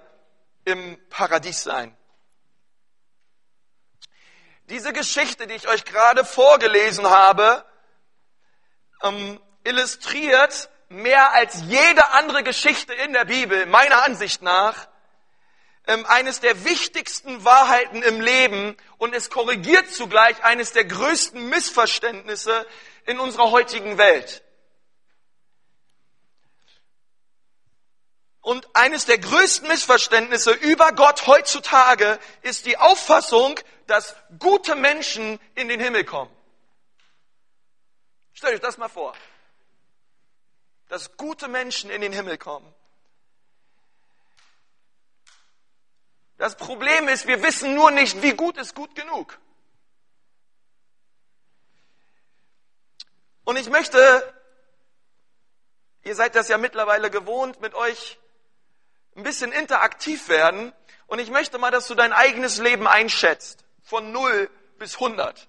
im 0.63 0.99
Paradies 1.09 1.63
sein. 1.63 1.97
Diese 4.69 4.93
Geschichte, 4.93 5.47
die 5.47 5.55
ich 5.55 5.67
euch 5.67 5.83
gerade 5.83 6.23
vorgelesen 6.23 7.09
habe, 7.09 7.65
ähm, 9.01 9.41
illustriert 9.63 10.69
mehr 10.89 11.33
als 11.33 11.63
jede 11.65 12.11
andere 12.11 12.43
Geschichte 12.43 12.93
in 12.93 13.13
der 13.13 13.25
Bibel, 13.25 13.65
meiner 13.65 14.03
Ansicht 14.03 14.43
nach, 14.43 14.87
ähm, 15.87 16.05
eines 16.05 16.39
der 16.39 16.65
wichtigsten 16.65 17.43
Wahrheiten 17.43 18.03
im 18.03 18.21
Leben 18.21 18.77
und 18.99 19.15
es 19.15 19.31
korrigiert 19.31 19.91
zugleich 19.91 20.43
eines 20.43 20.71
der 20.71 20.85
größten 20.85 21.49
Missverständnisse 21.49 22.67
in 23.07 23.19
unserer 23.19 23.49
heutigen 23.49 23.97
Welt. 23.97 24.43
Und 28.49 28.67
eines 28.75 29.05
der 29.05 29.19
größten 29.19 29.67
Missverständnisse 29.67 30.49
über 30.49 30.91
Gott 30.93 31.27
heutzutage 31.27 32.17
ist 32.41 32.65
die 32.65 32.77
Auffassung, 32.77 33.59
dass 33.85 34.15
gute 34.39 34.75
Menschen 34.75 35.39
in 35.53 35.67
den 35.67 35.79
Himmel 35.79 36.03
kommen. 36.03 36.35
Stellt 38.33 38.55
euch 38.55 38.59
das 38.59 38.79
mal 38.79 38.87
vor. 38.87 39.15
Dass 40.87 41.15
gute 41.15 41.47
Menschen 41.47 41.91
in 41.91 42.01
den 42.01 42.11
Himmel 42.11 42.39
kommen. 42.39 42.73
Das 46.39 46.55
Problem 46.55 47.07
ist, 47.07 47.27
wir 47.27 47.43
wissen 47.43 47.75
nur 47.75 47.91
nicht, 47.91 48.23
wie 48.23 48.33
gut 48.33 48.57
ist 48.57 48.73
gut 48.73 48.95
genug. 48.95 49.37
Und 53.43 53.57
ich 53.57 53.69
möchte, 53.69 54.33
ihr 56.01 56.15
seid 56.15 56.33
das 56.33 56.47
ja 56.47 56.57
mittlerweile 56.57 57.11
gewohnt, 57.11 57.61
mit 57.61 57.75
euch 57.75 58.17
ein 59.19 59.23
bisschen 59.23 59.51
interaktiv 59.51 60.29
werden. 60.29 60.73
Und 61.07 61.19
ich 61.19 61.29
möchte 61.29 61.57
mal, 61.57 61.71
dass 61.71 61.87
du 61.87 61.95
dein 61.95 62.13
eigenes 62.13 62.57
Leben 62.57 62.87
einschätzt. 62.87 63.65
Von 63.83 64.11
0 64.11 64.49
bis 64.77 64.95
100. 64.95 65.47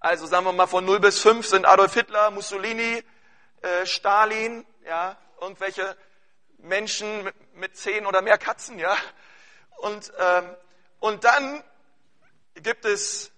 Also 0.00 0.26
sagen 0.26 0.44
wir 0.44 0.52
mal, 0.52 0.66
von 0.66 0.84
0 0.84 1.00
bis 1.00 1.18
5 1.20 1.46
sind 1.46 1.66
Adolf 1.66 1.94
Hitler, 1.94 2.30
Mussolini, 2.30 3.02
äh, 3.62 3.86
Stalin, 3.86 4.64
ja, 4.86 5.16
irgendwelche 5.40 5.96
Menschen 6.58 7.28
mit, 7.54 7.76
zehn 7.76 8.06
oder 8.06 8.22
mehr 8.22 8.38
Katzen, 8.38 8.78
ja. 8.78 8.96
Und, 9.78 10.12
ähm, 10.18 10.56
und 11.00 11.24
dann 11.24 11.64
gibt 12.54 12.84
es 12.84 13.32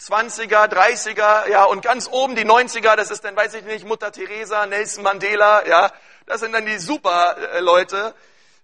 20er, 0.00 0.68
30er, 0.68 1.48
ja, 1.48 1.64
und 1.64 1.82
ganz 1.82 2.08
oben 2.08 2.36
die 2.36 2.44
90er, 2.44 2.94
das 2.94 3.10
ist 3.10 3.24
dann, 3.24 3.34
weiß 3.34 3.54
ich 3.54 3.64
nicht, 3.64 3.84
Mutter 3.84 4.12
Teresa, 4.12 4.66
Nelson 4.66 5.02
Mandela, 5.02 5.66
ja, 5.66 5.92
das 6.26 6.40
sind 6.40 6.52
dann 6.52 6.66
die 6.66 6.78
super 6.78 7.36
Leute. 7.60 8.14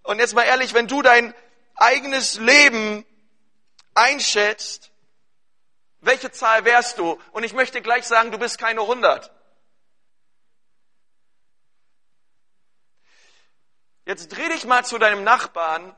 Und 0.03 0.19
jetzt 0.19 0.33
mal 0.33 0.43
ehrlich, 0.43 0.73
wenn 0.73 0.87
du 0.87 1.01
dein 1.01 1.33
eigenes 1.75 2.35
Leben 2.35 3.05
einschätzt, 3.93 4.91
welche 5.99 6.31
Zahl 6.31 6.65
wärst 6.65 6.97
du? 6.97 7.19
Und 7.31 7.43
ich 7.43 7.53
möchte 7.53 7.81
gleich 7.81 8.05
sagen, 8.07 8.31
du 8.31 8.37
bist 8.37 8.57
keine 8.57 8.81
100. 8.81 9.31
Jetzt 14.05 14.29
dreh 14.29 14.49
dich 14.49 14.65
mal 14.65 14.83
zu 14.83 14.97
deinem 14.97 15.23
Nachbarn 15.23 15.95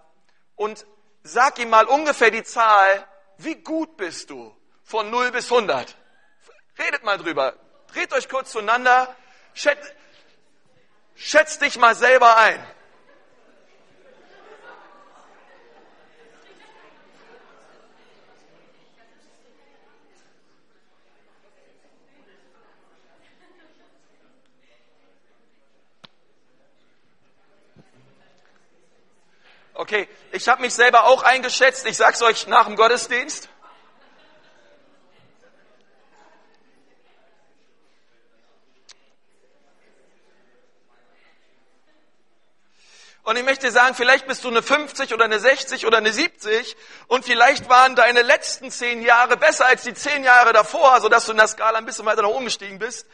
und 0.55 0.85
sag 1.23 1.57
ihm 1.57 1.69
mal 1.69 1.85
ungefähr 1.85 2.31
die 2.31 2.43
Zahl, 2.43 3.07
wie 3.37 3.55
gut 3.55 3.95
bist 3.97 4.29
du 4.29 4.55
von 4.83 5.09
0 5.09 5.31
bis 5.31 5.49
100? 5.49 5.97
Redet 6.77 7.03
mal 7.03 7.17
drüber. 7.17 7.55
Dreht 7.87 8.11
euch 8.13 8.27
kurz 8.27 8.51
zueinander. 8.51 9.15
Schätz, 9.53 9.79
schätz 11.15 11.59
dich 11.59 11.77
mal 11.77 11.95
selber 11.95 12.37
ein. 12.37 12.63
Okay, 29.83 30.07
ich 30.31 30.47
habe 30.47 30.61
mich 30.61 30.73
selber 30.73 31.03
auch 31.03 31.23
eingeschätzt. 31.23 31.85
Ich 31.85 31.97
sag's 31.97 32.21
euch 32.21 32.47
nach 32.47 32.67
dem 32.67 32.77
Gottesdienst. 32.77 33.49
Und 43.23 43.35
ich 43.35 43.43
möchte 43.43 43.71
sagen, 43.71 43.93
vielleicht 43.93 44.25
bist 44.25 44.45
du 44.45 44.47
eine 44.47 44.63
50 44.63 45.13
oder 45.13 45.25
eine 45.25 45.41
60 45.41 45.85
oder 45.85 45.97
eine 45.97 46.13
70 46.13 46.77
und 47.07 47.25
vielleicht 47.25 47.67
waren 47.67 47.97
deine 47.97 48.21
letzten 48.21 48.71
zehn 48.71 49.01
Jahre 49.01 49.35
besser 49.35 49.65
als 49.65 49.83
die 49.83 49.93
zehn 49.93 50.23
Jahre 50.23 50.53
davor, 50.53 51.01
sodass 51.01 51.25
du 51.25 51.31
in 51.31 51.37
der 51.37 51.49
Skala 51.49 51.79
ein 51.79 51.85
bisschen 51.85 52.05
weiter 52.05 52.21
nach 52.21 52.29
oben 52.29 52.45
gestiegen 52.45 52.79
bist. 52.79 53.05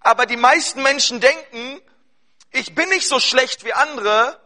Aber 0.00 0.24
die 0.24 0.38
meisten 0.38 0.82
Menschen 0.82 1.20
denken, 1.20 1.82
ich 2.50 2.74
bin 2.74 2.88
nicht 2.88 3.08
so 3.08 3.20
schlecht 3.20 3.66
wie 3.66 3.74
andere, 3.74 4.40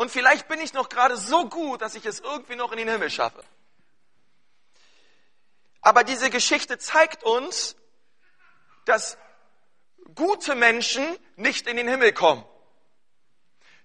und 0.00 0.10
vielleicht 0.10 0.48
bin 0.48 0.62
ich 0.62 0.72
noch 0.72 0.88
gerade 0.88 1.18
so 1.18 1.46
gut, 1.46 1.82
dass 1.82 1.94
ich 1.94 2.06
es 2.06 2.20
irgendwie 2.20 2.56
noch 2.56 2.72
in 2.72 2.78
den 2.78 2.88
Himmel 2.88 3.10
schaffe. 3.10 3.44
Aber 5.82 6.04
diese 6.04 6.30
Geschichte 6.30 6.78
zeigt 6.78 7.22
uns, 7.22 7.76
dass 8.86 9.18
gute 10.14 10.54
Menschen 10.54 11.04
nicht 11.36 11.66
in 11.66 11.76
den 11.76 11.86
Himmel 11.86 12.14
kommen. 12.14 12.46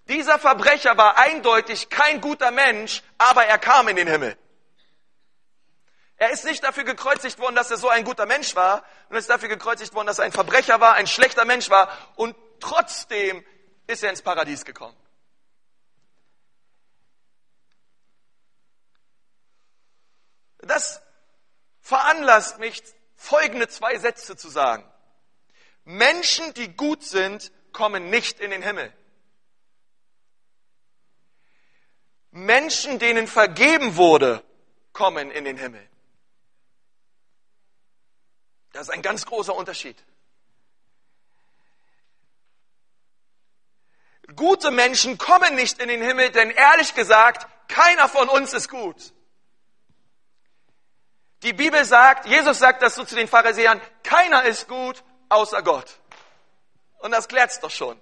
Dieser 0.07 0.39
Verbrecher 0.39 0.95
war 0.95 1.17
eindeutig 1.17 1.89
kein 1.89 2.21
guter 2.21 2.51
Mensch, 2.51 3.03
aber 3.17 3.45
er 3.45 3.57
kam 3.57 3.89
in 3.89 3.97
den 3.97 4.07
Himmel. 4.07 4.37
Er 6.15 6.29
ist 6.29 6.45
nicht 6.45 6.63
dafür 6.63 6.85
gekreuzigt 6.85 7.39
worden, 7.39 7.55
dass 7.55 7.71
er 7.71 7.77
so 7.77 7.89
ein 7.89 8.05
guter 8.05 8.25
Mensch 8.25 8.55
war, 8.55 8.85
und 9.09 9.17
ist 9.17 9.29
dafür 9.29 9.49
gekreuzigt 9.49 9.93
worden, 9.93 10.07
dass 10.07 10.19
er 10.19 10.23
ein 10.23 10.31
Verbrecher 10.31 10.79
war, 10.79 10.93
ein 10.93 11.07
schlechter 11.07 11.43
Mensch 11.43 11.69
war, 11.69 11.89
und 12.15 12.37
trotzdem 12.61 13.45
ist 13.85 14.01
er 14.01 14.11
ins 14.11 14.21
Paradies 14.21 14.63
gekommen. 14.63 14.95
Das 20.65 21.01
veranlasst 21.79 22.59
mich, 22.59 22.83
folgende 23.15 23.67
zwei 23.67 23.97
Sätze 23.97 24.35
zu 24.35 24.49
sagen. 24.49 24.83
Menschen, 25.83 26.53
die 26.55 26.75
gut 26.75 27.03
sind, 27.03 27.51
kommen 27.71 28.09
nicht 28.09 28.39
in 28.39 28.51
den 28.51 28.63
Himmel. 28.63 28.91
Menschen, 32.31 32.99
denen 32.99 33.27
vergeben 33.27 33.95
wurde, 33.95 34.43
kommen 34.91 35.31
in 35.31 35.45
den 35.45 35.57
Himmel. 35.57 35.87
Das 38.73 38.87
ist 38.87 38.93
ein 38.93 39.01
ganz 39.01 39.25
großer 39.25 39.55
Unterschied. 39.55 40.03
Gute 44.35 44.71
Menschen 44.71 45.17
kommen 45.17 45.55
nicht 45.55 45.79
in 45.79 45.87
den 45.87 46.01
Himmel, 46.01 46.31
denn 46.31 46.49
ehrlich 46.49 46.95
gesagt, 46.95 47.47
keiner 47.69 48.09
von 48.09 48.27
uns 48.27 48.53
ist 48.53 48.69
gut. 48.69 49.13
Die 51.45 51.53
Bibel 51.53 51.85
sagt, 51.85 52.25
Jesus 52.25 52.57
sagt 52.57 52.81
das 52.81 52.95
so 52.95 53.03
zu 53.03 53.13
den 53.13 53.27
Pharisäern, 53.27 53.79
keiner 54.01 54.45
ist 54.45 54.67
gut 54.67 55.03
außer 55.29 55.61
Gott. 55.61 55.99
Und 56.97 57.11
das 57.11 57.27
klärt's 57.27 57.59
doch 57.59 57.69
schon. 57.69 58.01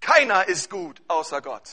Keiner 0.00 0.46
ist 0.46 0.70
gut 0.70 1.02
außer 1.08 1.42
Gott. 1.42 1.68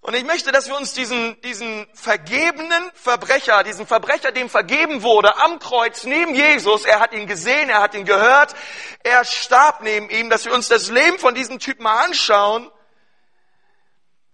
Und 0.00 0.14
ich 0.14 0.22
möchte, 0.22 0.52
dass 0.52 0.68
wir 0.68 0.76
uns 0.76 0.94
diesen, 0.94 1.40
diesen 1.40 1.88
vergebenen 1.92 2.92
Verbrecher, 2.94 3.64
diesen 3.64 3.86
Verbrecher, 3.86 4.30
dem 4.30 4.48
vergeben 4.48 5.02
wurde, 5.02 5.36
am 5.38 5.58
Kreuz 5.58 6.04
neben 6.04 6.36
Jesus, 6.36 6.84
er 6.84 7.00
hat 7.00 7.12
ihn 7.12 7.26
gesehen, 7.26 7.68
er 7.68 7.80
hat 7.80 7.94
ihn 7.94 8.04
gehört, 8.04 8.54
er 9.02 9.24
starb 9.24 9.80
neben 9.80 10.08
ihm, 10.08 10.30
dass 10.30 10.44
wir 10.44 10.54
uns 10.54 10.68
das 10.68 10.88
Leben 10.88 11.18
von 11.18 11.34
diesem 11.34 11.58
Typ 11.58 11.80
mal 11.80 12.04
anschauen 12.04 12.70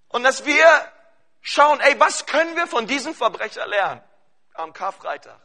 und 0.09 0.23
dass 0.23 0.45
wir 0.45 0.65
schauen, 1.49 1.81
ey, 1.81 1.99
was 1.99 2.27
können 2.27 2.57
wir 2.57 2.67
von 2.67 2.87
diesem 2.87 3.15
Verbrecher 3.15 3.67
lernen 3.67 4.03
am 4.55 4.73
Karfreitag? 4.73 5.41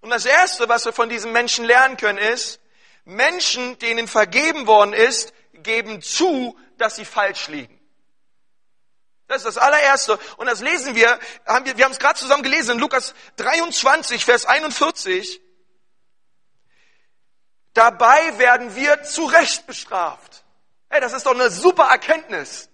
Und 0.00 0.10
das 0.10 0.24
Erste, 0.24 0.68
was 0.68 0.86
wir 0.86 0.94
von 0.94 1.10
diesem 1.10 1.32
Menschen 1.32 1.66
lernen 1.66 1.96
können, 1.98 2.18
ist, 2.18 2.60
Menschen, 3.04 3.78
denen 3.78 4.08
vergeben 4.08 4.66
worden 4.66 4.94
ist, 4.94 5.34
geben 5.52 6.00
zu, 6.00 6.58
dass 6.78 6.96
sie 6.96 7.04
falsch 7.04 7.48
liegen. 7.48 7.78
Das 9.26 9.44
ist 9.44 9.56
das 9.56 9.58
allererste. 9.58 10.18
Und 10.38 10.46
das 10.46 10.60
lesen 10.60 10.94
wir, 10.94 11.18
haben 11.46 11.66
wir, 11.66 11.76
wir 11.76 11.84
haben 11.84 11.92
es 11.92 11.98
gerade 11.98 12.18
zusammen 12.18 12.42
gelesen 12.42 12.72
in 12.72 12.78
Lukas 12.78 13.14
23, 13.36 14.24
Vers 14.24 14.46
41. 14.46 15.40
Dabei 17.74 18.38
werden 18.38 18.74
wir 18.74 19.02
zu 19.02 19.26
Recht 19.26 19.66
bestraft. 19.66 20.44
Hey, 20.88 21.00
das 21.00 21.12
ist 21.12 21.26
doch 21.26 21.34
eine 21.34 21.50
super 21.50 21.84
Erkenntnis. 21.84 22.69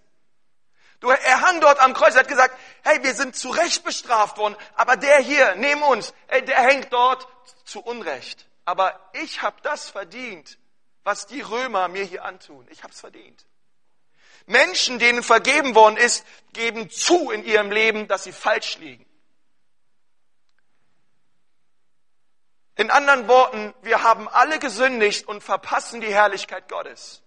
Du, 1.01 1.11
er 1.11 1.41
hang 1.43 1.61
dort 1.61 1.79
am 1.81 1.93
Kreuz, 1.95 2.15
er 2.15 2.21
hat 2.21 2.29
gesagt, 2.29 2.57
hey, 2.83 3.03
wir 3.03 3.15
sind 3.15 3.37
zu 3.37 3.51
Recht 3.51 3.85
bestraft 3.85 4.39
worden, 4.39 4.57
aber 4.75 4.97
der 4.97 5.19
hier, 5.19 5.55
neben 5.57 5.83
uns, 5.83 6.15
hey, 6.27 6.45
der 6.45 6.59
hängt 6.63 6.93
dort 6.93 7.29
zu 7.65 7.81
Unrecht. 7.81 8.47
Aber 8.65 8.99
ich 9.13 9.43
habe 9.43 9.57
das 9.63 9.91
verdient, 9.91 10.59
was 11.05 11.27
die 11.27 11.41
Römer 11.41 11.89
mir 11.89 12.05
hier 12.05 12.25
antun. 12.25 12.67
Ich 12.71 12.83
habe 12.83 12.93
es 12.93 13.01
verdient. 13.01 13.47
Menschen, 14.47 14.99
denen 14.99 15.23
vergeben 15.23 15.75
worden 15.75 15.97
ist, 15.97 16.25
geben 16.53 16.89
zu 16.91 17.31
in 17.31 17.45
ihrem 17.45 17.71
Leben, 17.71 18.09
dass 18.09 18.25
sie 18.25 18.33
falsch 18.33 18.79
liegen. 18.79 19.05
In 22.77 22.91
anderen 22.91 23.27
Worten, 23.27 23.75
wir 23.83 24.03
haben 24.03 24.29
alle 24.29 24.59
gesündigt 24.59 25.27
und 25.27 25.43
verpassen 25.43 26.01
die 26.01 26.13
Herrlichkeit 26.13 26.69
Gottes. 26.69 27.23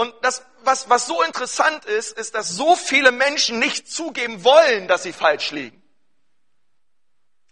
Und 0.00 0.14
das, 0.22 0.42
was, 0.64 0.88
was 0.88 1.06
so 1.06 1.22
interessant 1.22 1.84
ist, 1.84 2.12
ist, 2.12 2.34
dass 2.34 2.48
so 2.48 2.74
viele 2.74 3.12
Menschen 3.12 3.58
nicht 3.58 3.90
zugeben 3.90 4.44
wollen, 4.44 4.88
dass 4.88 5.02
sie 5.02 5.12
falsch 5.12 5.50
liegen. 5.50 5.82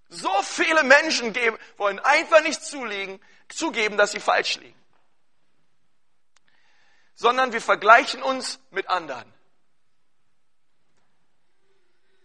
So 0.09 0.31
viele 0.43 0.83
Menschen 0.83 1.33
geben, 1.33 1.59
wollen 1.77 1.99
einfach 1.99 2.43
nicht 2.43 2.65
zuliegen, 2.65 3.21
zugeben, 3.49 3.97
dass 3.97 4.13
sie 4.13 4.21
falsch 4.21 4.57
liegen 4.57 4.79
sondern 7.19 7.53
wir 7.53 7.61
vergleichen 7.61 8.23
uns 8.23 8.61
mit 8.71 8.89
anderen. 8.89 9.35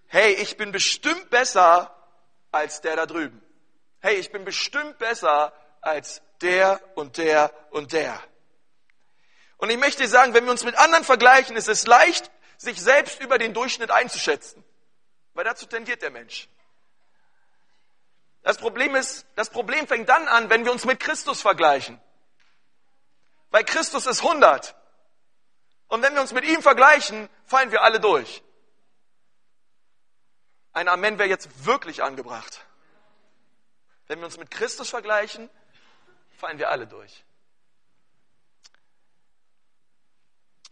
Hey, 0.06 0.34
ich 0.34 0.56
bin 0.56 0.72
bestimmt 0.72 1.32
besser 1.32 1.96
als 2.52 2.82
der 2.82 2.98
da 2.98 3.08
drüben. 3.08 3.42
Hey, 4.02 4.18
ich 4.18 4.32
bin 4.32 4.46
bestimmt 4.46 5.00
besser 5.00 5.52
als 5.82 6.22
der 6.42 6.80
und 6.94 7.18
der 7.18 7.52
und 7.72 7.92
der. 7.92 8.22
Und 9.64 9.70
ich 9.70 9.78
möchte 9.78 10.06
sagen, 10.10 10.34
wenn 10.34 10.44
wir 10.44 10.52
uns 10.52 10.66
mit 10.66 10.76
anderen 10.76 11.06
vergleichen, 11.06 11.56
ist 11.56 11.70
es 11.70 11.88
leicht, 11.88 12.30
sich 12.58 12.82
selbst 12.82 13.22
über 13.22 13.38
den 13.38 13.54
Durchschnitt 13.54 13.92
einzuschätzen. 13.92 14.62
Weil 15.36 15.46
dazu 15.46 15.66
tendiert 15.66 16.02
der 16.02 16.12
Mensch. 16.12 16.50
Das 18.42 18.58
Problem 18.58 18.94
ist, 18.94 19.26
das 19.36 19.50
Problem 19.50 19.88
fängt 19.88 20.10
dann 20.10 20.28
an, 20.28 20.50
wenn 20.50 20.66
wir 20.66 20.74
uns 20.74 20.84
mit 20.84 21.00
Christus 21.00 21.42
vergleichen. 21.42 21.98
Weil 23.52 23.64
Christus 23.64 24.06
ist 24.06 24.22
100 24.22 24.76
und 25.88 26.02
wenn 26.02 26.14
wir 26.14 26.20
uns 26.20 26.34
mit 26.34 26.44
ihm 26.44 26.62
vergleichen, 26.62 27.30
fallen 27.46 27.72
wir 27.72 27.84
alle 27.84 28.02
durch. 28.02 28.44
Ein 30.74 30.90
Amen 30.90 31.18
wäre 31.20 31.30
jetzt 31.30 31.64
wirklich 31.64 32.04
angebracht. 32.04 32.66
Wenn 34.08 34.20
wir 34.20 34.26
uns 34.26 34.38
mit 34.38 34.52
Christus 34.52 34.90
vergleichen, 34.90 35.50
fallen 36.38 36.58
wir 36.60 36.70
alle 36.70 36.86
durch. 36.86 37.24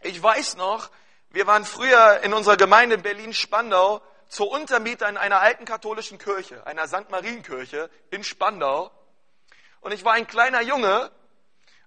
Ich 0.02 0.22
weiß 0.22 0.56
noch, 0.56 0.90
wir 1.30 1.46
waren 1.46 1.64
früher 1.64 2.20
in 2.22 2.34
unserer 2.34 2.56
Gemeinde 2.56 2.96
in 2.96 3.02
Berlin-Spandau 3.02 4.02
zur 4.28 4.50
Untermieter 4.50 5.08
in 5.08 5.16
einer 5.16 5.40
alten 5.40 5.64
katholischen 5.64 6.18
Kirche, 6.18 6.66
einer 6.66 6.86
St. 6.88 7.10
Marienkirche 7.10 7.90
in 8.10 8.24
Spandau. 8.24 8.90
Und 9.80 9.92
ich 9.92 10.04
war 10.04 10.14
ein 10.14 10.26
kleiner 10.26 10.60
Junge 10.60 11.10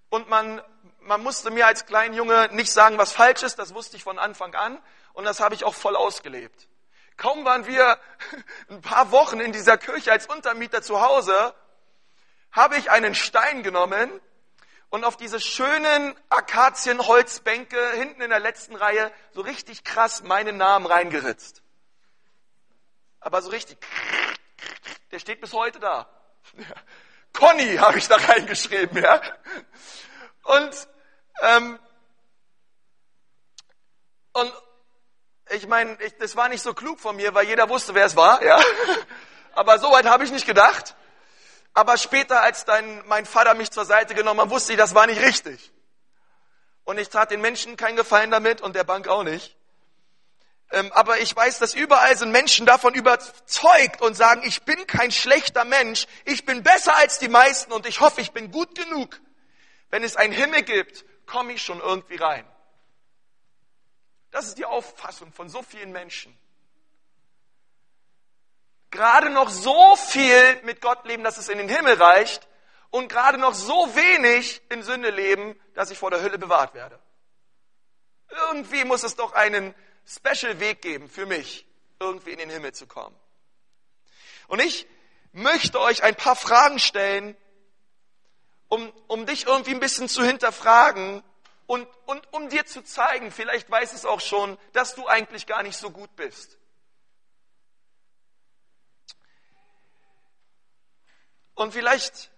und 0.08 0.28
man 0.28 0.62
man 1.06 1.22
musste 1.22 1.50
mir 1.50 1.66
als 1.66 1.86
kleiner 1.86 2.16
Junge 2.16 2.48
nicht 2.52 2.72
sagen, 2.72 2.98
was 2.98 3.12
falsch 3.12 3.42
ist, 3.42 3.58
das 3.58 3.74
wusste 3.74 3.96
ich 3.96 4.02
von 4.02 4.18
Anfang 4.18 4.54
an 4.54 4.82
und 5.12 5.24
das 5.24 5.40
habe 5.40 5.54
ich 5.54 5.64
auch 5.64 5.74
voll 5.74 5.96
ausgelebt. 5.96 6.68
Kaum 7.16 7.44
waren 7.44 7.66
wir 7.66 7.98
ein 8.68 8.80
paar 8.80 9.10
Wochen 9.12 9.40
in 9.40 9.52
dieser 9.52 9.78
Kirche 9.78 10.12
als 10.12 10.26
Untermieter 10.26 10.82
zu 10.82 11.00
Hause, 11.00 11.54
habe 12.50 12.76
ich 12.76 12.90
einen 12.90 13.14
Stein 13.14 13.62
genommen 13.62 14.10
und 14.90 15.04
auf 15.04 15.16
diese 15.16 15.40
schönen 15.40 16.14
Akazienholzbänke 16.28 17.92
hinten 17.92 18.20
in 18.20 18.30
der 18.30 18.40
letzten 18.40 18.76
Reihe 18.76 19.12
so 19.32 19.40
richtig 19.40 19.84
krass 19.84 20.22
meinen 20.22 20.56
Namen 20.56 20.86
reingeritzt. 20.86 21.62
Aber 23.20 23.42
so 23.42 23.50
richtig, 23.50 23.78
der 25.10 25.18
steht 25.18 25.40
bis 25.40 25.52
heute 25.52 25.80
da. 25.80 26.08
Conny 27.32 27.76
habe 27.76 27.98
ich 27.98 28.08
da 28.08 28.16
reingeschrieben, 28.16 29.02
ja. 29.02 29.20
Und 30.44 30.88
ähm, 31.42 31.78
und 34.32 34.52
ich 35.50 35.66
meine, 35.66 35.96
das 36.18 36.36
war 36.36 36.48
nicht 36.48 36.62
so 36.62 36.74
klug 36.74 37.00
von 37.00 37.16
mir, 37.16 37.34
weil 37.34 37.46
jeder 37.46 37.68
wusste, 37.68 37.94
wer 37.94 38.06
es 38.06 38.16
war, 38.16 38.42
ja. 38.42 38.60
Aber 39.54 39.78
so 39.78 39.90
weit 39.90 40.06
habe 40.06 40.24
ich 40.24 40.30
nicht 40.30 40.46
gedacht. 40.46 40.94
Aber 41.76 41.98
später, 41.98 42.40
als 42.40 42.64
dein, 42.64 43.06
mein 43.06 43.26
Vater 43.26 43.52
mich 43.52 43.70
zur 43.70 43.84
Seite 43.84 44.14
genommen 44.14 44.40
hat, 44.40 44.48
wusste 44.48 44.72
ich, 44.72 44.78
das 44.78 44.94
war 44.94 45.06
nicht 45.06 45.20
richtig. 45.20 45.74
Und 46.84 46.96
ich 46.96 47.10
tat 47.10 47.30
den 47.30 47.42
Menschen 47.42 47.76
keinen 47.76 47.96
Gefallen 47.96 48.30
damit 48.30 48.62
und 48.62 48.74
der 48.74 48.84
Bank 48.84 49.08
auch 49.08 49.24
nicht. 49.24 49.54
Ähm, 50.70 50.90
aber 50.94 51.18
ich 51.18 51.36
weiß, 51.36 51.58
dass 51.58 51.74
überall 51.74 52.16
sind 52.16 52.30
Menschen 52.32 52.64
davon 52.64 52.94
überzeugt 52.94 54.00
und 54.00 54.14
sagen, 54.14 54.40
ich 54.46 54.62
bin 54.62 54.86
kein 54.86 55.10
schlechter 55.12 55.66
Mensch, 55.66 56.06
ich 56.24 56.46
bin 56.46 56.62
besser 56.62 56.96
als 56.96 57.18
die 57.18 57.28
meisten 57.28 57.70
und 57.72 57.84
ich 57.84 58.00
hoffe, 58.00 58.22
ich 58.22 58.32
bin 58.32 58.50
gut 58.50 58.74
genug. 58.74 59.20
Wenn 59.90 60.02
es 60.02 60.16
einen 60.16 60.32
Himmel 60.32 60.62
gibt, 60.62 61.04
komme 61.26 61.52
ich 61.52 61.62
schon 61.62 61.80
irgendwie 61.80 62.16
rein. 62.16 62.46
Das 64.30 64.46
ist 64.46 64.56
die 64.56 64.64
Auffassung 64.64 65.30
von 65.30 65.50
so 65.50 65.60
vielen 65.60 65.92
Menschen. 65.92 66.34
Gerade 68.90 69.30
noch 69.30 69.50
so 69.50 69.96
viel 69.96 70.60
mit 70.62 70.80
Gott 70.80 71.04
leben, 71.04 71.24
dass 71.24 71.38
es 71.38 71.48
in 71.48 71.58
den 71.58 71.68
Himmel 71.68 71.94
reicht 71.94 72.46
und 72.90 73.08
gerade 73.08 73.38
noch 73.38 73.54
so 73.54 73.94
wenig 73.94 74.62
in 74.70 74.82
Sünde 74.82 75.10
leben, 75.10 75.58
dass 75.74 75.90
ich 75.90 75.98
vor 75.98 76.10
der 76.10 76.22
Hölle 76.22 76.38
bewahrt 76.38 76.74
werde. 76.74 76.98
Irgendwie 78.28 78.84
muss 78.84 79.02
es 79.02 79.16
doch 79.16 79.32
einen 79.32 79.74
Special 80.06 80.60
Weg 80.60 80.82
geben 80.82 81.08
für 81.08 81.26
mich, 81.26 81.66
irgendwie 81.98 82.30
in 82.30 82.38
den 82.38 82.50
Himmel 82.50 82.72
zu 82.72 82.86
kommen. 82.86 83.16
Und 84.48 84.60
ich 84.60 84.86
möchte 85.32 85.80
euch 85.80 86.02
ein 86.02 86.14
paar 86.14 86.36
Fragen 86.36 86.78
stellen, 86.78 87.36
um, 88.68 88.92
um 89.08 89.26
dich 89.26 89.46
irgendwie 89.46 89.72
ein 89.72 89.80
bisschen 89.80 90.08
zu 90.08 90.24
hinterfragen 90.24 91.22
und, 91.66 91.88
und 92.06 92.32
um 92.32 92.48
dir 92.48 92.64
zu 92.66 92.82
zeigen, 92.82 93.30
vielleicht 93.30 93.70
weiß 93.70 93.92
es 93.92 94.04
auch 94.04 94.20
schon, 94.20 94.56
dass 94.72 94.94
du 94.94 95.06
eigentlich 95.06 95.46
gar 95.46 95.62
nicht 95.62 95.76
so 95.76 95.90
gut 95.90 96.14
bist. 96.16 96.58
Und 101.56 101.72
vielleicht, 101.72 102.30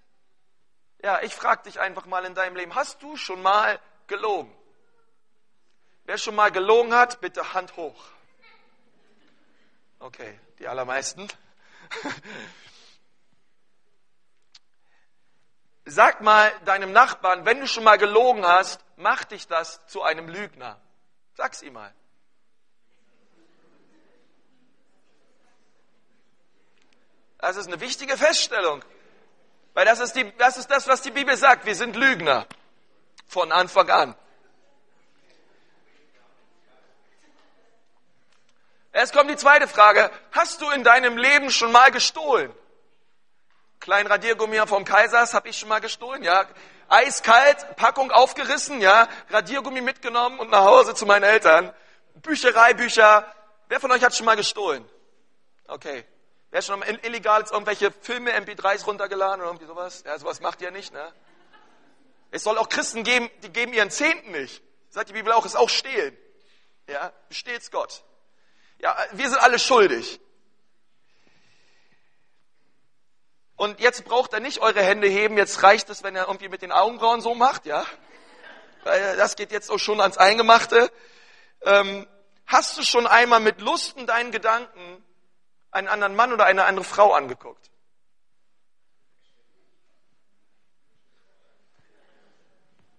ja, 1.02 1.20
ich 1.22 1.34
frage 1.34 1.64
dich 1.64 1.80
einfach 1.80 2.06
mal 2.06 2.24
in 2.24 2.34
deinem 2.34 2.54
Leben, 2.56 2.74
hast 2.76 3.02
du 3.02 3.16
schon 3.16 3.42
mal 3.42 3.78
gelogen? 4.06 4.56
Wer 6.04 6.16
schon 6.18 6.36
mal 6.36 6.52
gelogen 6.52 6.94
hat, 6.94 7.20
bitte 7.20 7.52
Hand 7.52 7.76
hoch. 7.76 8.02
Okay, 9.98 10.38
die 10.60 10.68
allermeisten. 10.68 11.28
Sag 15.84 16.20
mal 16.20 16.52
deinem 16.64 16.92
Nachbarn, 16.92 17.44
wenn 17.44 17.58
du 17.58 17.66
schon 17.66 17.82
mal 17.82 17.98
gelogen 17.98 18.46
hast, 18.46 18.84
mach 18.96 19.24
dich 19.24 19.48
das 19.48 19.84
zu 19.86 20.04
einem 20.04 20.28
Lügner. 20.28 20.80
Sag's 21.34 21.60
ihm 21.62 21.72
mal. 21.72 21.92
Das 27.38 27.56
ist 27.56 27.66
eine 27.66 27.80
wichtige 27.80 28.16
Feststellung. 28.16 28.84
Weil 29.78 29.84
das 29.84 30.00
ist, 30.00 30.16
die, 30.16 30.36
das 30.38 30.56
ist 30.56 30.68
das, 30.72 30.88
was 30.88 31.02
die 31.02 31.12
Bibel 31.12 31.36
sagt. 31.36 31.64
Wir 31.64 31.76
sind 31.76 31.94
Lügner. 31.94 32.48
Von 33.28 33.52
Anfang 33.52 33.88
an. 33.88 34.16
Jetzt 38.92 39.12
kommt 39.12 39.30
die 39.30 39.36
zweite 39.36 39.68
Frage. 39.68 40.10
Hast 40.32 40.62
du 40.62 40.70
in 40.70 40.82
deinem 40.82 41.16
Leben 41.16 41.52
schon 41.52 41.70
mal 41.70 41.92
gestohlen? 41.92 42.52
Kleinen 43.78 44.08
Radiergummi 44.08 44.58
vom 44.66 44.84
Kaisers 44.84 45.32
habe 45.32 45.48
ich 45.48 45.56
schon 45.56 45.68
mal 45.68 45.80
gestohlen, 45.80 46.24
ja. 46.24 46.44
Eiskalt, 46.88 47.76
Packung 47.76 48.10
aufgerissen, 48.10 48.80
ja. 48.80 49.08
Radiergummi 49.30 49.80
mitgenommen 49.80 50.40
und 50.40 50.50
nach 50.50 50.64
Hause 50.64 50.96
zu 50.96 51.06
meinen 51.06 51.22
Eltern. 51.22 51.72
Büchereibücher. 52.16 53.32
Wer 53.68 53.78
von 53.78 53.92
euch 53.92 54.02
hat 54.02 54.12
schon 54.16 54.26
mal 54.26 54.34
gestohlen? 54.34 54.84
Okay. 55.68 56.04
Wer 56.50 56.62
schon 56.62 56.82
illegal 56.82 57.44
irgendwelche 57.50 57.90
Filme, 57.90 58.32
MP3s 58.32 58.86
runtergeladen 58.86 59.40
oder 59.40 59.50
irgendwie 59.50 59.66
sowas? 59.66 60.02
Ja, 60.06 60.18
sowas 60.18 60.40
macht 60.40 60.62
ihr 60.62 60.70
nicht, 60.70 60.92
ne? 60.92 61.12
Es 62.30 62.42
soll 62.42 62.58
auch 62.58 62.68
Christen 62.68 63.04
geben, 63.04 63.30
die 63.42 63.50
geben 63.50 63.72
ihren 63.72 63.90
Zehnten 63.90 64.32
nicht. 64.32 64.62
Sagt 64.90 65.10
die 65.10 65.14
Bibel 65.14 65.32
auch, 65.32 65.44
ist 65.44 65.56
auch 65.56 65.68
stehlen. 65.68 66.16
Ja, 66.86 67.12
besteht's 67.28 67.70
Gott. 67.70 68.02
Ja, 68.78 68.96
wir 69.12 69.28
sind 69.28 69.38
alle 69.38 69.58
schuldig. 69.58 70.20
Und 73.56 73.80
jetzt 73.80 74.04
braucht 74.04 74.32
er 74.32 74.40
nicht 74.40 74.60
eure 74.60 74.80
Hände 74.82 75.08
heben, 75.08 75.36
jetzt 75.36 75.62
reicht 75.62 75.90
es, 75.90 76.02
wenn 76.02 76.14
er 76.16 76.28
irgendwie 76.28 76.48
mit 76.48 76.62
den 76.62 76.72
Augenbrauen 76.72 77.20
so 77.20 77.34
macht, 77.34 77.66
ja? 77.66 77.84
Weil 78.84 79.16
das 79.16 79.36
geht 79.36 79.50
jetzt 79.50 79.70
auch 79.70 79.78
schon 79.78 80.00
ans 80.00 80.16
Eingemachte. 80.16 80.90
Ähm, 81.62 82.06
hast 82.46 82.78
du 82.78 82.82
schon 82.82 83.06
einmal 83.06 83.40
mit 83.40 83.60
Lust 83.60 83.98
in 83.98 84.06
deinen 84.06 84.30
Gedanken 84.30 85.04
einen 85.70 85.88
anderen 85.88 86.16
Mann 86.16 86.32
oder 86.32 86.46
eine 86.46 86.64
andere 86.64 86.84
Frau 86.84 87.12
angeguckt? 87.12 87.70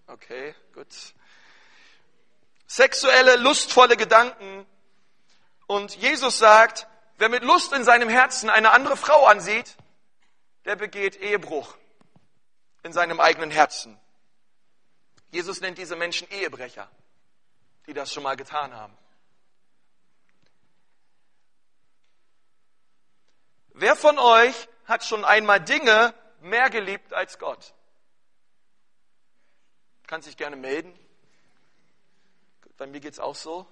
Okay, 0.06 0.54
gut. 0.74 0.88
Sexuelle, 2.66 3.36
lustvolle 3.36 3.96
Gedanken. 3.96 4.66
Und 5.66 5.96
Jesus 5.96 6.38
sagt, 6.38 6.86
wer 7.18 7.28
mit 7.28 7.44
Lust 7.44 7.72
in 7.72 7.84
seinem 7.84 8.08
Herzen 8.08 8.50
eine 8.50 8.72
andere 8.72 8.96
Frau 8.96 9.26
ansieht, 9.26 9.76
der 10.64 10.76
begeht 10.76 11.16
Ehebruch 11.16 11.76
in 12.82 12.92
seinem 12.92 13.20
eigenen 13.20 13.50
Herzen. 13.50 13.98
Jesus 15.30 15.60
nennt 15.60 15.78
diese 15.78 15.96
Menschen 15.96 16.28
Ehebrecher, 16.30 16.90
die 17.86 17.94
das 17.94 18.12
schon 18.12 18.22
mal 18.22 18.36
getan 18.36 18.74
haben. 18.74 18.96
Wer 23.80 23.96
von 23.96 24.18
euch 24.18 24.68
hat 24.84 25.06
schon 25.06 25.24
einmal 25.24 25.58
Dinge 25.58 26.12
mehr 26.42 26.68
geliebt 26.68 27.14
als 27.14 27.38
Gott? 27.38 27.72
Kann 30.06 30.20
sich 30.20 30.36
gerne 30.36 30.56
melden. 30.56 30.92
Bei 32.76 32.86
mir 32.86 33.00
geht 33.00 33.14
es 33.14 33.20
auch 33.20 33.34
so. 33.34 33.66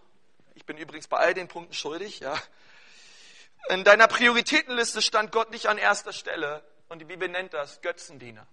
Ich 0.55 0.65
bin 0.65 0.79
übrigens 0.79 1.09
bei 1.09 1.19
all 1.19 1.35
den 1.35 1.47
Punkten 1.47 1.75
schuldig. 1.75 2.21
Ja. 2.21 2.41
In 3.69 3.85
deiner 3.85 4.09
Prioritätenliste 4.09 5.03
stand 5.03 5.31
Gott 5.31 5.51
nicht 5.51 5.67
an 5.67 5.77
erster 5.77 6.15
Stelle. 6.15 6.65
Und 6.89 7.01
die 7.01 7.05
Bibel 7.05 7.29
nennt 7.29 7.53
das 7.53 7.83
Götzendiener. 7.83 8.47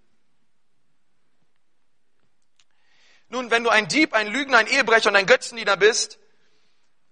Nun, 3.29 3.49
wenn 3.49 3.63
du 3.63 3.69
ein 3.69 3.87
Dieb, 3.87 4.13
ein 4.13 4.27
Lügner, 4.27 4.57
ein 4.57 4.67
Ehebrecher 4.67 5.09
und 5.09 5.15
ein 5.15 5.25
Götzendiener 5.25 5.77
bist, 5.77 6.19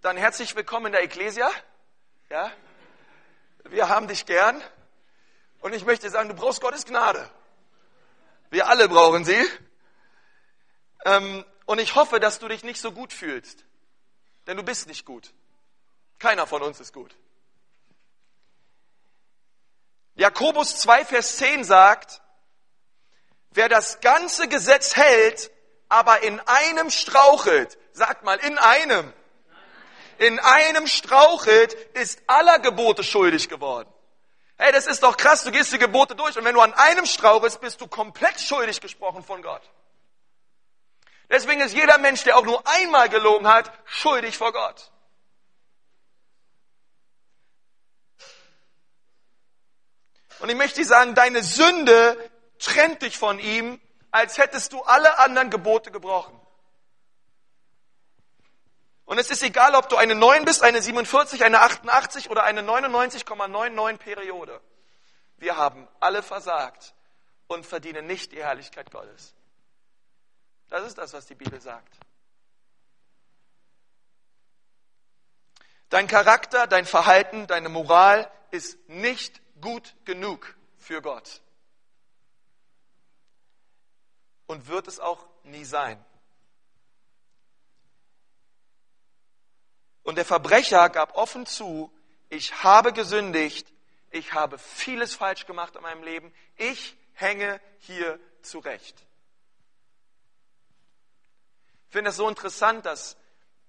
dann 0.01 0.17
herzlich 0.17 0.53
willkommen 0.53 0.88
in 0.88 0.91
der 0.91 1.03
Ekklesia. 1.03 1.49
Ja, 2.29 2.51
wir 3.63 3.89
haben 3.89 4.08
dich 4.08 4.26
gern. 4.26 4.62
Und 5.60 5.73
ich 5.73 5.86
möchte 5.86 6.10
sagen, 6.10 6.30
du 6.30 6.36
brauchst 6.36 6.62
Gottes 6.62 6.86
Gnade. 6.86 7.30
Wir 8.49 8.67
alle 8.67 8.89
brauchen 8.89 9.26
sie. 9.26 9.41
Ähm, 11.06 11.45
und 11.65 11.80
ich 11.80 11.95
hoffe, 11.95 12.19
dass 12.19 12.39
du 12.39 12.47
dich 12.47 12.63
nicht 12.63 12.82
so 12.82 12.91
gut 12.91 13.13
fühlst. 13.13 13.65
Denn 14.47 14.58
du 14.58 14.63
bist 14.63 14.88
nicht 14.88 15.06
gut. 15.06 15.34
Keiner 16.19 16.47
von 16.47 16.62
uns 16.62 16.80
ist 16.80 16.93
gut. 16.93 17.15
Jakobus 20.15 20.78
2, 20.80 21.06
Vers 21.06 21.38
10 21.38 21.63
sagt, 21.63 22.21
wer 23.52 23.69
das 23.69 24.02
ganze 24.02 24.47
Gesetz 24.47 24.95
hält, 24.95 25.52
aber 25.89 26.23
in 26.23 26.39
einem 26.41 26.91
strauchelt, 26.91 27.78
sagt 27.93 28.23
mal, 28.23 28.38
in 28.38 28.58
einem, 28.58 29.12
in 30.19 30.39
einem 30.39 30.88
strauchelt, 30.88 31.73
ist 31.93 32.21
aller 32.28 32.60
Gebote 32.60 33.04
schuldig 33.04 33.49
geworden. 33.49 33.89
Hey, 34.58 34.71
das 34.71 34.88
ist 34.88 35.04
doch 35.04 35.17
krass, 35.17 35.43
du 35.43 35.52
gehst 35.52 35.73
die 35.73 35.80
Gebote 35.80 36.15
durch 36.15 36.38
und 36.38 36.45
wenn 36.45 36.56
du 36.56 36.62
an 36.62 36.73
einem 36.73 37.06
strauchelst, 37.06 37.60
bist 37.60 37.82
du 37.82 37.88
komplett 37.88 38.39
schuldig 38.39 38.80
gesprochen 38.80 39.23
von 39.23 39.41
Gott. 39.41 39.63
Deswegen 41.30 41.62
ist 41.62 41.73
jeder 41.73 41.97
Mensch, 41.97 42.23
der 42.23 42.38
auch 42.38 42.45
nur 42.45 42.62
einmal 42.67 43.10
gelogen 43.10 43.47
hat, 43.47 43.71
schuldig 43.86 44.38
vor 44.38 44.54
Gott. 44.54 44.91
Und 50.39 50.49
ich 50.49 50.56
möchte 50.56 50.82
dir 50.82 50.86
sagen, 50.86 51.15
deine 51.15 51.41
Sünde 51.41 52.32
trennt 52.60 53.02
dich 53.02 53.17
von 53.17 53.39
ihm, 53.39 53.80
als 54.12 54.38
hättest 54.38 54.73
du 54.73 54.82
alle 54.82 55.17
anderen 55.19 55.49
Gebote 55.49 55.89
gebrochen. 55.89 56.39
Und 59.05 59.17
es 59.17 59.29
ist 59.29 59.43
egal, 59.43 59.75
ob 59.75 59.89
du 59.89 59.97
eine 59.97 60.15
9 60.15 60.45
bist, 60.45 60.63
eine 60.63 60.81
47, 60.81 61.43
eine 61.43 61.61
88 61.61 62.29
oder 62.29 62.43
eine 62.43 62.61
99,99 62.61 63.97
Periode. 63.97 64.61
Wir 65.37 65.57
haben 65.57 65.87
alle 65.99 66.23
versagt 66.23 66.93
und 67.47 67.65
verdienen 67.65 68.07
nicht 68.07 68.31
die 68.31 68.41
Herrlichkeit 68.41 68.91
Gottes. 68.91 69.35
Das 70.69 70.87
ist 70.87 70.97
das, 70.97 71.13
was 71.13 71.25
die 71.25 71.35
Bibel 71.35 71.59
sagt. 71.59 71.97
Dein 75.89 76.07
Charakter, 76.07 76.65
dein 76.65 76.85
Verhalten, 76.85 77.45
deine 77.45 77.69
Moral 77.69 78.31
ist 78.49 78.77
nicht 78.89 79.41
gut 79.61 79.95
genug 80.05 80.55
für 80.77 81.01
Gott. 81.01 81.41
Und 84.47 84.67
wird 84.67 84.87
es 84.87 84.99
auch 84.99 85.27
nie 85.43 85.65
sein. 85.65 86.03
Und 90.03 90.15
der 90.15 90.25
Verbrecher 90.25 90.89
gab 90.89 91.15
offen 91.15 91.45
zu, 91.45 91.91
ich 92.29 92.63
habe 92.63 92.93
gesündigt, 92.93 93.67
ich 94.11 94.33
habe 94.33 94.57
vieles 94.57 95.15
falsch 95.15 95.45
gemacht 95.45 95.75
in 95.75 95.81
meinem 95.81 96.03
Leben, 96.03 96.33
ich 96.57 96.95
hänge 97.13 97.59
hier 97.79 98.19
zurecht. 98.41 99.05
Ich 101.87 101.93
finde 101.93 102.09
es 102.09 102.17
so 102.17 102.27
interessant, 102.27 102.85
dass 102.85 103.17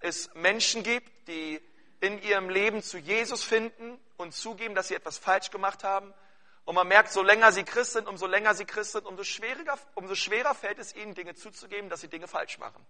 es 0.01 0.33
Menschen 0.35 0.83
gibt, 0.83 1.29
die 1.29 1.61
in 2.01 2.21
ihrem 2.23 2.49
Leben 2.51 2.83
zu 2.83 2.99
Jesus 2.99 3.43
finden 3.43 3.99
und 4.17 4.35
zugeben, 4.35 4.75
dass 4.75 4.89
sie 4.89 4.95
etwas 4.95 5.19
falsch 5.19 5.51
gemacht 5.51 5.85
haben. 5.85 6.13
Und 6.65 6.75
man 6.75 6.89
merkt, 6.89 7.13
so 7.13 7.23
länger 7.23 7.53
sie 7.53 7.65
Christ 7.65 7.93
sind, 7.93 8.09
umso 8.09 8.27
länger 8.27 8.55
sie 8.55 8.65
Christ 8.65 8.93
sind, 8.93 9.07
umso 9.07 9.25
schwieriger, 9.25 9.79
umso 9.95 10.15
schwerer 10.15 10.55
fällt 10.55 10.79
es 10.79 10.95
ihnen, 10.95 11.15
Dinge 11.15 11.35
zuzugeben, 11.35 11.91
dass 11.91 12.01
sie 12.01 12.09
Dinge 12.09 12.27
falsch 12.27 12.59
machen. 12.59 12.85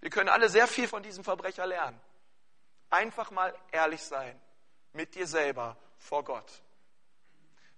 Wir 0.00 0.10
können 0.10 0.28
alle 0.28 0.48
sehr 0.48 0.66
viel 0.66 0.88
von 0.88 1.02
diesem 1.02 1.24
Verbrecher 1.24 1.66
lernen. 1.66 2.00
Einfach 2.90 3.30
mal 3.30 3.54
ehrlich 3.72 4.02
sein 4.02 4.40
mit 4.92 5.14
dir 5.14 5.26
selber 5.26 5.76
vor 5.98 6.24
Gott. 6.24 6.62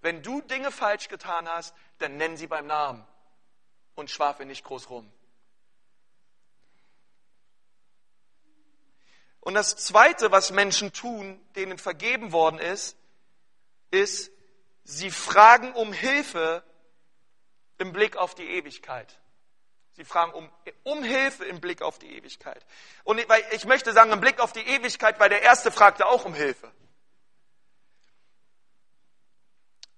Wenn 0.01 0.23
du 0.23 0.41
Dinge 0.41 0.71
falsch 0.71 1.09
getan 1.09 1.49
hast, 1.49 1.75
dann 1.99 2.17
nenn 2.17 2.37
sie 2.37 2.47
beim 2.47 2.67
Namen 2.67 3.07
und 3.95 4.11
schwafe 4.11 4.45
nicht 4.45 4.65
groß 4.65 4.89
rum. 4.91 5.11
Und 9.41 9.55
das 9.55 9.77
Zweite, 9.77 10.31
was 10.31 10.51
Menschen 10.51 10.93
tun, 10.93 11.41
denen 11.57 11.79
vergeben 11.79 12.33
worden 12.33 12.59
ist, 12.59 12.97
ist, 13.91 14.31
sie 14.85 15.11
fragen 15.11 15.73
um 15.73 15.93
Hilfe 15.93 16.63
im 17.79 17.93
Blick 17.93 18.17
auf 18.17 18.35
die 18.35 18.49
Ewigkeit. 18.49 19.20
Sie 19.93 20.05
fragen 20.05 20.33
um, 20.33 20.51
um 20.83 21.03
Hilfe 21.03 21.45
im 21.45 21.61
Blick 21.61 21.83
auf 21.83 21.99
die 21.99 22.17
Ewigkeit. 22.17 22.65
Und 23.05 23.21
ich 23.53 23.65
möchte 23.65 23.93
sagen, 23.93 24.13
im 24.13 24.21
Blick 24.21 24.41
auf 24.41 24.53
die 24.53 24.67
Ewigkeit, 24.67 25.19
weil 25.21 25.29
der 25.29 25.43
Erste 25.43 25.71
fragte 25.71 26.07
auch 26.07 26.25
um 26.25 26.35
Hilfe. 26.35 26.73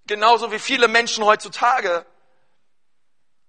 Genauso 0.07 0.51
wie 0.51 0.59
viele 0.59 0.89
Menschen 0.89 1.25
heutzutage 1.25 2.05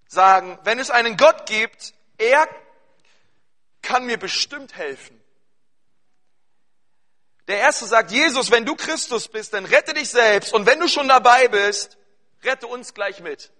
sagen, 0.07 0.59
wenn 0.63 0.79
es 0.79 0.91
einen 0.91 1.17
Gott 1.17 1.45
gibt, 1.47 1.93
er 2.17 2.47
kann 3.81 4.05
mir 4.05 4.17
bestimmt 4.17 4.75
helfen. 4.75 5.19
Der 7.47 7.59
erste 7.59 7.85
sagt, 7.85 8.11
Jesus, 8.11 8.51
wenn 8.51 8.65
du 8.65 8.75
Christus 8.75 9.27
bist, 9.27 9.53
dann 9.53 9.65
rette 9.65 9.93
dich 9.93 10.09
selbst. 10.09 10.53
Und 10.53 10.65
wenn 10.65 10.79
du 10.79 10.87
schon 10.87 11.07
dabei 11.07 11.47
bist, 11.47 11.97
rette 12.43 12.67
uns 12.67 12.93
gleich 12.93 13.19
mit. 13.19 13.51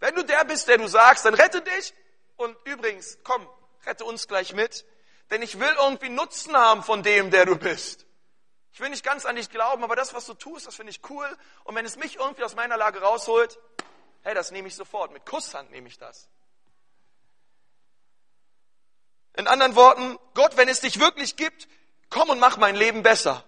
Wenn 0.00 0.14
du 0.14 0.24
der 0.24 0.44
bist, 0.44 0.66
der 0.68 0.78
du 0.78 0.88
sagst, 0.88 1.24
dann 1.24 1.34
rette 1.34 1.62
dich. 1.62 1.94
Und 2.36 2.56
übrigens, 2.64 3.18
komm, 3.22 3.46
rette 3.86 4.04
uns 4.04 4.26
gleich 4.26 4.54
mit. 4.54 4.84
Denn 5.30 5.42
ich 5.42 5.60
will 5.60 5.72
irgendwie 5.78 6.08
Nutzen 6.08 6.56
haben 6.56 6.82
von 6.82 7.02
dem, 7.02 7.30
der 7.30 7.46
du 7.46 7.56
bist. 7.56 8.06
Ich 8.72 8.80
will 8.80 8.88
nicht 8.88 9.04
ganz 9.04 9.26
an 9.26 9.36
dich 9.36 9.50
glauben, 9.50 9.84
aber 9.84 9.94
das, 9.94 10.14
was 10.14 10.26
du 10.26 10.34
tust, 10.34 10.66
das 10.66 10.76
finde 10.76 10.90
ich 10.90 11.00
cool. 11.10 11.26
Und 11.64 11.74
wenn 11.74 11.84
es 11.84 11.96
mich 11.96 12.16
irgendwie 12.16 12.42
aus 12.44 12.54
meiner 12.54 12.76
Lage 12.76 13.00
rausholt, 13.00 13.58
hey, 14.22 14.34
das 14.34 14.50
nehme 14.50 14.68
ich 14.68 14.74
sofort. 14.74 15.12
Mit 15.12 15.26
Kusshand 15.26 15.70
nehme 15.70 15.88
ich 15.88 15.98
das. 15.98 16.28
In 19.36 19.46
anderen 19.46 19.76
Worten, 19.76 20.18
Gott, 20.34 20.56
wenn 20.56 20.68
es 20.68 20.80
dich 20.80 20.98
wirklich 20.98 21.36
gibt, 21.36 21.68
komm 22.08 22.30
und 22.30 22.38
mach 22.38 22.56
mein 22.56 22.74
Leben 22.74 23.02
besser. 23.02 23.44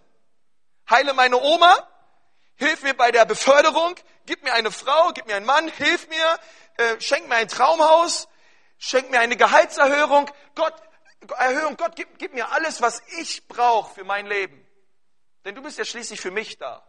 Heile 0.89 1.15
meine 1.15 1.41
Oma, 1.41 1.75
hilf 2.63 2.83
mir 2.83 2.95
bei 2.95 3.11
der 3.11 3.25
Beförderung, 3.25 3.95
gib 4.27 4.43
mir 4.43 4.53
eine 4.53 4.71
Frau, 4.71 5.13
gib 5.13 5.27
mir 5.27 5.37
einen 5.37 5.47
Mann, 5.47 5.69
hilf 5.69 6.09
mir, 6.09 6.39
äh, 6.77 7.01
schenk 7.01 7.29
mir 7.29 7.37
ein 7.37 7.49
Traumhaus, 7.49 8.29
schenk 8.79 9.11
mir 9.11 9.21
eine 9.21 9.37
Gehaltserhöhung. 9.37 10.31
Gott, 10.55 10.75
Erhöhung, 11.39 11.77
Gott, 11.77 11.95
gib, 11.97 12.19
gib 12.19 12.35
mir 12.35 12.51
alles, 12.53 12.81
was 12.81 13.03
ich 13.21 13.47
brauche 13.47 13.95
für 13.95 14.05
mein 14.05 14.27
Leben. 14.27 14.67
Denn 15.45 15.55
du 15.55 15.63
bist 15.63 15.79
ja 15.79 15.85
schließlich 15.85 16.21
für 16.21 16.31
mich 16.31 16.59
da. 16.59 16.87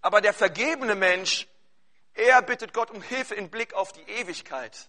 Aber 0.00 0.20
der 0.20 0.34
vergebene 0.34 0.94
Mensch, 0.94 1.48
er 2.14 2.42
bittet 2.42 2.74
Gott 2.74 2.90
um 2.90 3.02
Hilfe 3.02 3.34
in 3.34 3.50
Blick 3.50 3.72
auf 3.74 3.92
die 3.92 4.02
Ewigkeit. 4.02 4.88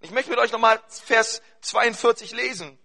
Ich 0.00 0.10
möchte 0.10 0.30
mit 0.30 0.38
euch 0.38 0.52
nochmal 0.52 0.80
Vers 0.88 1.42
42 1.60 2.32
lesen. 2.32 2.78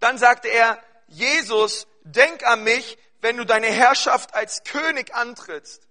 Dann 0.00 0.18
sagte 0.18 0.48
er, 0.48 0.82
Jesus, 1.06 1.86
denk 2.02 2.44
an 2.46 2.62
mich, 2.64 2.98
wenn 3.20 3.36
du 3.36 3.44
deine 3.44 3.66
Herrschaft 3.66 4.34
als 4.34 4.62
König 4.64 5.14
antrittst. 5.14 5.88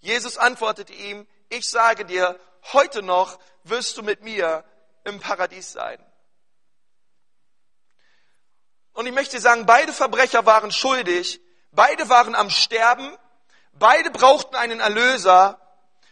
Jesus 0.00 0.36
antwortete 0.36 0.92
ihm, 0.92 1.26
ich 1.48 1.68
sage 1.68 2.04
dir, 2.04 2.38
heute 2.72 3.02
noch 3.02 3.38
wirst 3.64 3.96
du 3.96 4.02
mit 4.02 4.22
mir 4.22 4.64
im 5.04 5.20
Paradies 5.20 5.72
sein. 5.72 6.04
Und 8.92 9.06
ich 9.06 9.12
möchte 9.12 9.40
sagen, 9.40 9.66
beide 9.66 9.92
Verbrecher 9.92 10.44
waren 10.44 10.70
schuldig, 10.70 11.40
beide 11.70 12.08
waren 12.08 12.34
am 12.34 12.50
Sterben, 12.50 13.16
beide 13.72 14.10
brauchten 14.10 14.54
einen 14.54 14.80
Erlöser 14.80 15.58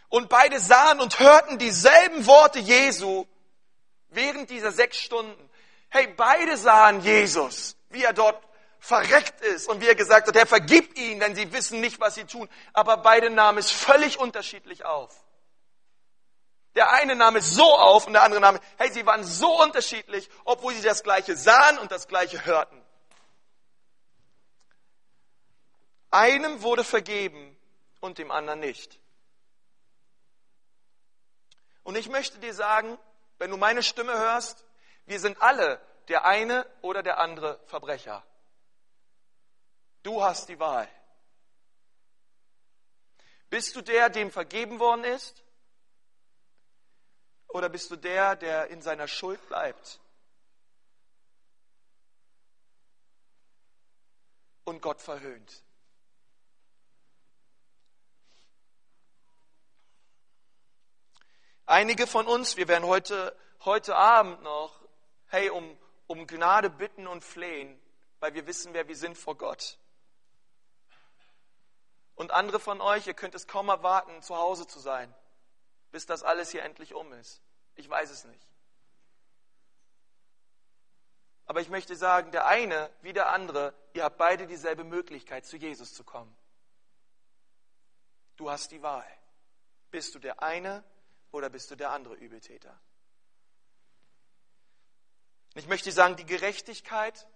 und 0.09 0.29
beide 0.29 0.59
sahen 0.59 0.99
und 0.99 1.19
hörten 1.19 1.57
dieselben 1.57 2.25
Worte 2.25 2.59
Jesu 2.59 3.25
während 4.09 4.49
dieser 4.49 4.71
sechs 4.71 4.97
Stunden. 4.97 5.49
Hey, 5.91 6.07
beide 6.07 6.55
sahen 6.55 7.01
Jesus, 7.01 7.75
wie 7.89 8.03
er 8.03 8.13
dort 8.13 8.41
verreckt 8.79 9.41
ist 9.41 9.67
und 9.67 9.81
wie 9.81 9.87
er 9.87 9.95
gesagt 9.95 10.27
hat, 10.27 10.35
Herr, 10.35 10.47
vergib 10.47 10.97
ihnen, 10.97 11.19
denn 11.19 11.35
sie 11.35 11.51
wissen 11.51 11.81
nicht, 11.81 11.99
was 11.99 12.15
sie 12.15 12.23
tun. 12.23 12.49
Aber 12.71 12.97
beide 12.97 13.29
nahmen 13.29 13.57
es 13.57 13.69
völlig 13.69 14.17
unterschiedlich 14.17 14.85
auf. 14.85 15.13
Der 16.75 16.91
eine 16.91 17.17
nahm 17.17 17.35
es 17.35 17.51
so 17.51 17.65
auf 17.75 18.07
und 18.07 18.13
der 18.13 18.23
andere 18.23 18.39
nahm 18.39 18.55
es, 18.55 18.61
hey, 18.77 18.91
sie 18.91 19.05
waren 19.05 19.25
so 19.25 19.61
unterschiedlich, 19.61 20.29
obwohl 20.45 20.73
sie 20.73 20.81
das 20.81 21.03
Gleiche 21.03 21.35
sahen 21.35 21.77
und 21.79 21.91
das 21.91 22.07
Gleiche 22.07 22.45
hörten. 22.45 22.81
Einem 26.09 26.61
wurde 26.61 26.85
vergeben 26.85 27.57
und 27.99 28.17
dem 28.17 28.31
anderen 28.31 28.61
nicht. 28.61 28.97
Und 31.83 31.97
ich 31.97 32.07
möchte 32.07 32.39
dir 32.39 32.53
sagen, 32.53 32.97
wenn 33.39 33.51
du 33.51 33.57
meine 33.57 33.83
Stimme 33.83 34.13
hörst, 34.17 34.63
wir 35.05 35.19
sind 35.19 35.41
alle 35.41 35.79
der 36.07 36.25
eine 36.25 36.65
oder 36.81 37.03
der 37.03 37.19
andere 37.19 37.59
Verbrecher. 37.65 38.23
Du 40.03 40.21
hast 40.21 40.49
die 40.49 40.59
Wahl. 40.59 40.89
Bist 43.49 43.75
du 43.75 43.81
der, 43.81 44.09
dem 44.09 44.31
vergeben 44.31 44.79
worden 44.79 45.03
ist? 45.03 45.43
Oder 47.47 47.69
bist 47.69 47.91
du 47.91 47.97
der, 47.97 48.35
der 48.35 48.67
in 48.67 48.81
seiner 48.81 49.07
Schuld 49.07 49.45
bleibt? 49.47 49.99
Und 54.63 54.81
Gott 54.81 55.01
verhöhnt. 55.01 55.63
Einige 61.65 62.07
von 62.07 62.27
uns, 62.27 62.57
wir 62.57 62.67
werden 62.67 62.85
heute, 62.85 63.37
heute 63.63 63.95
Abend 63.95 64.41
noch, 64.43 64.80
hey, 65.31 65.49
um, 65.49 65.77
um 66.07 66.27
Gnade 66.27 66.69
bitten 66.69 67.07
und 67.07 67.23
flehen, 67.23 67.79
weil 68.19 68.33
wir 68.33 68.45
wissen, 68.47 68.73
wer 68.73 68.87
wir 68.87 68.97
sind 68.97 69.17
vor 69.17 69.37
Gott. 69.37 69.79
Und 72.15 72.31
andere 72.31 72.59
von 72.59 72.81
euch, 72.81 73.07
ihr 73.07 73.13
könnt 73.13 73.33
es 73.33 73.47
kaum 73.47 73.69
erwarten, 73.69 74.21
zu 74.21 74.35
Hause 74.35 74.67
zu 74.67 74.79
sein, 74.79 75.11
bis 75.91 76.05
das 76.05 76.21
alles 76.21 76.51
hier 76.51 76.63
endlich 76.63 76.93
um 76.93 77.11
ist. 77.13 77.41
Ich 77.75 77.89
weiß 77.89 78.11
es 78.11 78.25
nicht. 78.25 78.45
Aber 81.45 81.61
ich 81.61 81.69
möchte 81.69 81.95
sagen, 81.95 82.31
der 82.31 82.45
eine 82.45 82.89
wie 83.01 83.13
der 83.13 83.31
andere, 83.31 83.73
ihr 83.93 84.03
habt 84.03 84.17
beide 84.17 84.47
dieselbe 84.47 84.83
Möglichkeit, 84.83 85.45
zu 85.45 85.55
Jesus 85.57 85.93
zu 85.93 86.03
kommen. 86.03 86.35
Du 88.35 88.51
hast 88.51 88.71
die 88.71 88.81
Wahl. 88.81 89.07
Bist 89.91 90.13
du 90.13 90.19
der 90.19 90.43
eine 90.43 90.83
oder 91.31 91.49
bist 91.49 91.71
du 91.71 91.75
der 91.75 91.91
andere 91.91 92.15
Übeltäter? 92.15 92.77
Ich 95.55 95.67
möchte 95.67 95.91
sagen, 95.91 96.15
die 96.15 96.25
Gerechtigkeit 96.25 97.27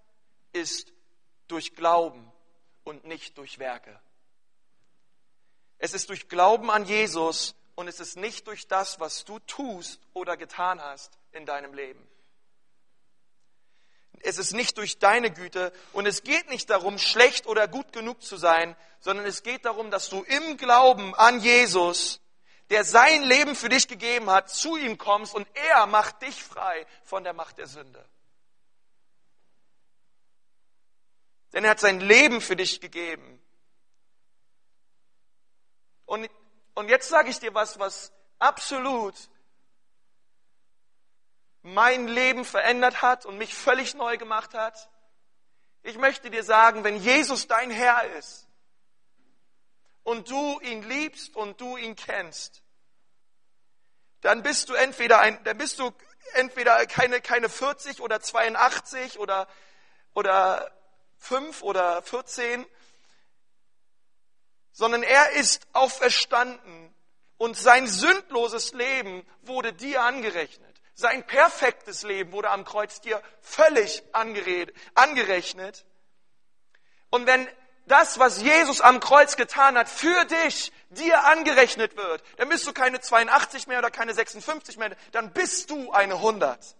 ist 0.53 0.93
durch 1.47 1.75
Glauben 1.75 2.31
und 2.83 3.05
nicht 3.05 3.37
durch 3.37 3.59
Werke. 3.59 3.99
Es 5.77 5.93
ist 5.93 6.09
durch 6.09 6.29
Glauben 6.29 6.71
an 6.71 6.85
Jesus 6.85 7.55
und 7.75 7.87
es 7.87 7.99
ist 7.99 8.15
nicht 8.15 8.47
durch 8.47 8.67
das, 8.67 8.99
was 8.99 9.25
du 9.25 9.39
tust 9.39 9.99
oder 10.13 10.37
getan 10.37 10.81
hast 10.81 11.17
in 11.31 11.45
deinem 11.45 11.73
Leben. 11.73 12.07
Es 14.21 14.37
ist 14.37 14.53
nicht 14.53 14.77
durch 14.77 14.97
deine 14.97 15.29
Güte 15.29 15.73
und 15.91 16.05
es 16.05 16.23
geht 16.23 16.49
nicht 16.49 16.69
darum, 16.69 16.97
schlecht 16.97 17.47
oder 17.47 17.67
gut 17.67 17.91
genug 17.91 18.23
zu 18.23 18.37
sein, 18.37 18.75
sondern 18.99 19.25
es 19.25 19.43
geht 19.43 19.65
darum, 19.65 19.91
dass 19.91 20.09
du 20.09 20.23
im 20.23 20.57
Glauben 20.57 21.13
an 21.15 21.41
Jesus, 21.41 22.21
der 22.69 22.83
sein 22.83 23.23
Leben 23.23 23.55
für 23.55 23.69
dich 23.69 23.87
gegeben 23.87 24.29
hat, 24.29 24.49
zu 24.49 24.75
ihm 24.75 24.97
kommst 24.97 25.35
und 25.35 25.47
er 25.53 25.85
macht 25.85 26.21
dich 26.21 26.43
frei 26.43 26.85
von 27.03 27.23
der 27.23 27.33
Macht 27.33 27.57
der 27.57 27.67
Sünde. 27.67 28.03
Denn 31.53 31.63
er 31.63 31.71
hat 31.71 31.79
sein 31.79 31.99
Leben 31.99 32.41
für 32.41 32.55
dich 32.55 32.81
gegeben. 32.81 33.41
Und, 36.05 36.29
und 36.73 36.89
jetzt 36.89 37.09
sage 37.09 37.29
ich 37.29 37.39
dir 37.39 37.53
was, 37.53 37.79
was 37.79 38.11
absolut 38.39 39.15
mein 41.61 42.07
Leben 42.07 42.45
verändert 42.45 43.01
hat 43.01 43.25
und 43.25 43.37
mich 43.37 43.53
völlig 43.53 43.95
neu 43.95 44.17
gemacht 44.17 44.53
hat. 44.53 44.89
Ich 45.83 45.97
möchte 45.97 46.29
dir 46.29 46.43
sagen, 46.43 46.83
wenn 46.83 46.97
Jesus 46.97 47.47
dein 47.47 47.71
Herr 47.71 48.03
ist 48.17 48.44
und 50.05 50.29
du 50.29 50.59
ihn 50.61 50.87
liebst 50.87 51.35
und 51.35 51.59
du 51.59 51.75
ihn 51.77 51.95
kennst, 51.95 52.61
dann 54.21 54.43
bist 54.43 54.69
du 54.69 54.73
entweder 54.73 55.19
ein, 55.19 55.43
dann 55.43 55.57
bist 55.57 55.79
du 55.79 55.91
entweder 56.33 56.85
keine, 56.85 57.21
keine 57.21 57.49
40 57.49 58.01
oder 58.01 58.21
82 58.21 59.19
oder, 59.19 59.47
oder 60.13 60.71
5 61.17 61.63
oder 61.63 62.01
14, 62.03 62.65
sondern 64.71 65.03
er 65.03 65.31
ist 65.31 65.67
auferstanden 65.73 66.93
und 67.37 67.57
sein 67.57 67.87
sündloses 67.87 68.73
Leben 68.73 69.27
wurde 69.41 69.73
dir 69.73 70.03
angerechnet. 70.03 70.81
Sein 70.93 71.25
perfektes 71.25 72.03
Leben 72.03 72.31
wurde 72.31 72.51
am 72.51 72.63
Kreuz 72.63 73.01
dir 73.01 73.21
völlig 73.41 74.03
angerechnet. 74.13 75.83
Und 77.09 77.25
wenn 77.25 77.47
das, 77.87 78.19
was 78.19 78.41
Jesus 78.41 78.81
am 78.81 78.99
Kreuz 78.99 79.35
getan 79.35 79.77
hat, 79.77 79.89
für 79.89 80.25
dich 80.25 80.71
dir 80.89 81.23
angerechnet 81.25 81.95
wird, 81.97 82.23
dann 82.37 82.49
bist 82.49 82.65
du 82.65 82.73
keine 82.73 82.99
82 82.99 83.67
mehr 83.67 83.79
oder 83.79 83.91
keine 83.91 84.13
56 84.13 84.77
mehr, 84.77 84.95
dann 85.11 85.31
bist 85.33 85.69
du 85.69 85.91
eine 85.91 86.15
100. 86.15 86.75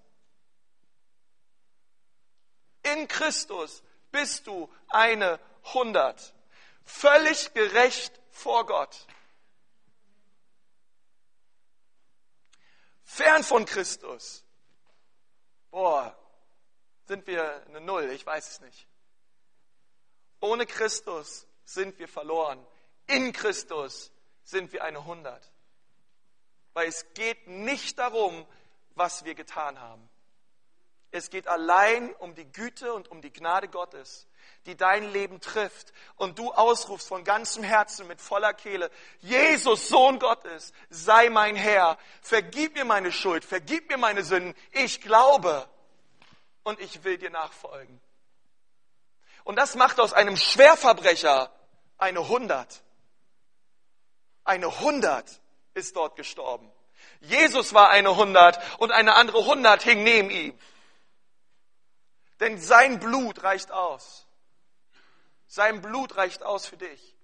In 2.84 3.08
Christus 3.08 3.84
bist 4.12 4.48
du 4.48 4.72
eine 4.90 5.40
100 5.66 6.34
völlig 6.86 7.54
gerecht 7.54 8.20
vor 8.30 8.66
Gott. 8.66 9.08
Fern 13.04 13.44
von 13.44 13.66
Christus. 13.66 14.44
Boah, 15.72 16.18
sind 17.08 17.28
wir 17.28 17.66
eine 17.68 17.82
Null, 17.82 18.10
ich 18.12 18.26
weiß 18.26 18.50
es 18.50 18.62
nicht. 18.62 18.88
Ohne 20.40 20.66
Christus 20.66 21.48
sind 21.64 21.98
wir 22.00 22.08
verloren. 22.08 22.66
In 23.08 23.34
Christus 23.34 24.12
sind 24.44 24.72
wir 24.74 24.84
eine 24.84 25.06
Hundert. 25.06 25.52
Weil 26.74 26.88
es 26.88 27.14
geht 27.14 27.48
nicht 27.48 27.98
darum, 28.00 28.46
was 28.96 29.26
wir 29.26 29.36
getan 29.36 29.80
haben. 29.80 30.10
Es 31.12 31.30
geht 31.30 31.48
allein 31.48 32.14
um 32.16 32.36
die 32.36 32.52
Güte 32.52 32.94
und 32.94 33.10
um 33.10 33.22
die 33.22 33.32
Gnade 33.32 33.70
Gottes 33.70 34.28
die 34.66 34.76
dein 34.76 35.12
Leben 35.12 35.40
trifft 35.42 35.94
und 36.16 36.40
du 36.40 36.52
ausrufst 36.52 37.08
von 37.08 37.24
ganzem 37.24 37.64
Herzen 37.64 38.08
mit 38.08 38.20
voller 38.20 38.54
Kehle, 38.54 38.90
Jesus, 39.20 39.90
Sohn 39.90 40.20
Gottes, 40.20 40.74
sei 40.90 41.30
mein 41.30 41.56
Herr, 41.56 41.98
vergib 42.22 42.76
mir 42.76 42.86
meine 42.86 43.12
Schuld, 43.12 43.46
vergib 43.46 43.90
mir 43.90 43.98
meine 43.98 44.24
Sünden, 44.24 44.56
ich 44.72 45.02
glaube 45.02 45.68
und 46.64 46.80
ich 46.80 47.04
will 47.04 47.18
dir 47.18 47.30
nachfolgen. 47.30 48.02
Und 49.46 49.56
das 49.56 49.76
macht 49.76 50.00
aus 50.02 50.12
einem 50.12 50.36
Schwerverbrecher 50.36 51.50
eine 51.98 52.28
Hundert. 52.28 52.84
Eine 54.44 54.82
Hundert. 54.82 55.40
ist 55.76 55.96
dort 55.96 56.16
gestorben. 56.16 56.72
Jesus 57.20 57.74
war 57.74 57.90
eine 57.90 58.16
hundert 58.16 58.60
und 58.80 58.92
eine 58.92 59.16
andere 59.16 59.46
hundert 59.46 59.84
hing 59.84 60.04
neben 60.04 60.30
ihm. 60.30 60.60
Denn 62.40 62.60
sein 62.60 63.00
Blut 63.00 63.44
reicht 63.44 63.72
aus. 63.72 64.26
Sein 65.48 65.82
Blut 65.82 66.16
reicht 66.18 66.44
aus 66.44 66.66
für 66.66 66.78
dich. 66.78 67.16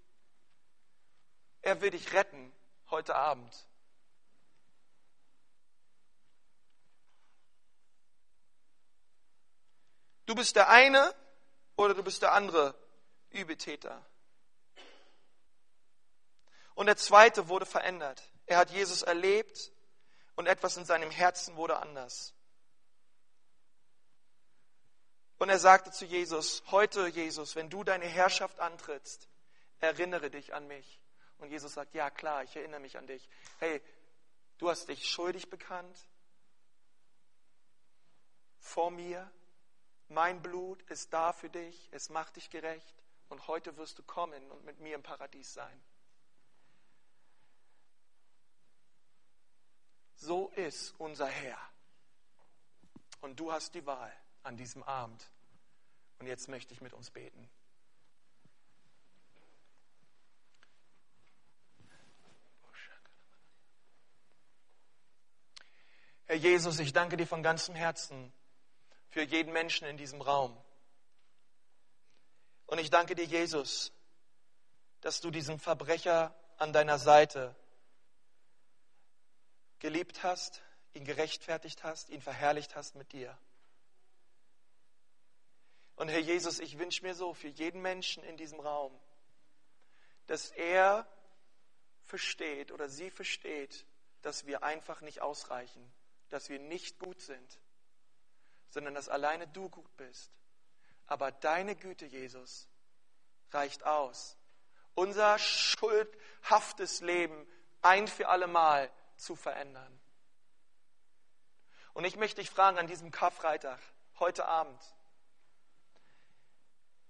Er 1.62 1.81
will 1.81 1.91
dich 1.91 2.13
retten 2.13 2.51
heute 2.89 3.15
Abend. 3.15 3.67
Du 10.25 10.36
bist 10.36 10.55
der 10.55 10.69
eine 10.69 11.13
oder 11.82 11.94
du 11.94 12.04
bist 12.04 12.22
der 12.22 12.34
andere 12.34 12.76
Übeltäter. 13.30 14.06
Und 16.76 16.86
der 16.88 16.98
zweite 16.98 17.48
wurde 17.48 17.65
verändert. 17.65 18.24
Er 18.46 18.58
hat 18.58 18.72
Jesus 18.72 19.02
erlebt 19.02 19.72
und 20.36 20.48
etwas 20.48 20.78
in 20.78 20.86
seinem 20.86 21.12
Herzen 21.12 21.56
wurde 21.56 21.78
anders. 21.78 22.34
Und 25.38 25.50
er 25.50 25.60
sagte 25.60 25.91
zu 25.91 26.06
Jesus, 26.06 26.63
heute 26.70 27.08
Jesus, 27.08 27.56
wenn 27.56 27.70
du 27.70 27.84
deine 27.84 28.06
Herrschaft 28.06 28.60
antrittst, 28.60 29.28
erinnere 29.80 30.30
dich 30.30 30.54
an 30.54 30.67
mich. 30.67 31.00
Und 31.39 31.50
Jesus 31.50 31.74
sagt, 31.74 31.96
ja 31.96 32.12
klar, 32.12 32.44
ich 32.44 32.56
erinnere 32.56 32.80
mich 32.80 32.98
an 32.98 33.08
dich. 33.08 33.28
Hey, 33.58 33.82
du 34.60 34.70
hast 34.70 34.88
dich 34.88 35.10
schuldig 35.10 35.50
bekannt 35.50 35.98
vor 38.60 38.91
mir. 38.91 39.32
Mein 40.12 40.41
Blut 40.41 40.82
ist 40.89 41.13
da 41.13 41.32
für 41.32 41.50
dich, 41.50 41.88
es 41.93 42.10
macht 42.10 42.36
dich 42.36 42.50
gerecht 42.50 43.02
und 43.30 43.47
heute 43.47 43.78
wirst 43.78 43.97
du 43.97 44.04
kommen 44.04 44.52
und 44.52 44.65
mit 44.65 44.82
mir 44.82 44.93
im 44.93 45.04
Paradies 45.04 45.54
sein. 45.54 45.82
So 50.15 50.50
ist 50.50 50.93
unser 50.97 51.28
Herr. 51.28 51.58
Und 53.21 53.39
du 53.39 53.54
hast 53.54 53.74
die 53.74 53.86
Wahl 53.86 54.12
an 54.43 54.58
diesem 54.58 54.84
Abend. 54.84 55.32
Und 56.19 56.28
jetzt 56.28 56.50
möchte 56.50 56.74
ich 56.74 56.82
mit 56.82 56.91
uns 56.91 57.10
beten. 57.10 57.50
Herr 66.26 66.36
Jesus, 66.36 66.80
ich 66.80 66.91
danke 66.91 67.15
dir 67.15 67.28
von 67.28 67.41
ganzem 67.41 67.76
Herzen 67.76 68.34
für 69.12 69.21
jeden 69.21 69.54
Menschen 69.54 69.88
in 69.88 69.97
diesem 69.97 70.21
Raum. 70.21 70.58
Und 72.65 72.80
ich 72.80 72.89
danke 72.89 73.13
dir, 73.13 73.26
Jesus, 73.26 73.91
dass 75.02 75.19
du 75.19 75.30
diesen 75.30 75.60
Verbrecher 75.60 76.34
an 76.58 76.71
deiner 76.74 76.97
Seite 76.97 77.54
geliebt 79.80 80.24
hast, 80.24 80.62
ihn 80.93 81.04
gerechtfertigt 81.04 81.84
hast, 81.84 82.10
ihn 82.10 82.21
verherrlicht 82.21 82.76
hast 82.76 82.95
mit 82.95 83.12
dir. 83.12 83.38
Und 85.95 86.08
Herr 86.08 86.19
Jesus, 86.19 86.60
ich 86.60 86.80
wünsche 86.80 87.04
mir 87.04 87.13
so 87.13 87.34
für 87.34 87.50
jeden 87.50 87.82
Menschen 87.82 88.24
in 88.24 88.38
diesem 88.38 88.60
Raum, 88.60 88.97
dass 90.28 90.52
er 90.52 91.06
versteht 92.04 92.71
oder 92.71 92.88
sie 92.88 93.12
versteht, 93.12 93.86
dass 94.21 94.45
wir 94.45 94.63
einfach 94.63 95.02
nicht 95.02 95.21
ausreichen, 95.21 95.91
dass 96.30 96.50
wir 96.50 96.60
nicht 96.60 97.00
gut 97.00 97.19
sind, 97.19 97.60
sondern 98.71 98.95
dass 98.95 99.10
alleine 99.10 99.47
du 99.47 99.69
gut 99.69 99.95
bist. 99.97 100.31
Aber 101.05 101.31
deine 101.31 101.75
Güte, 101.75 102.05
Jesus, 102.05 102.67
reicht 103.51 103.86
aus, 103.86 104.38
unser 104.95 105.38
schuldhaftes 105.38 107.01
Leben 107.01 107.47
ein 107.81 108.07
für 108.07 108.29
allemal 108.29 108.89
zu 109.17 109.36
verändern. 109.36 109.99
Und 111.93 112.05
ich 112.05 112.15
möchte 112.15 112.39
dich 112.41 112.49
fragen 112.49 112.79
an 112.79 112.88
diesem 112.88 113.12
Karfreitag, 113.12 113.79
heute 114.19 114.45
Abend. 114.45 114.81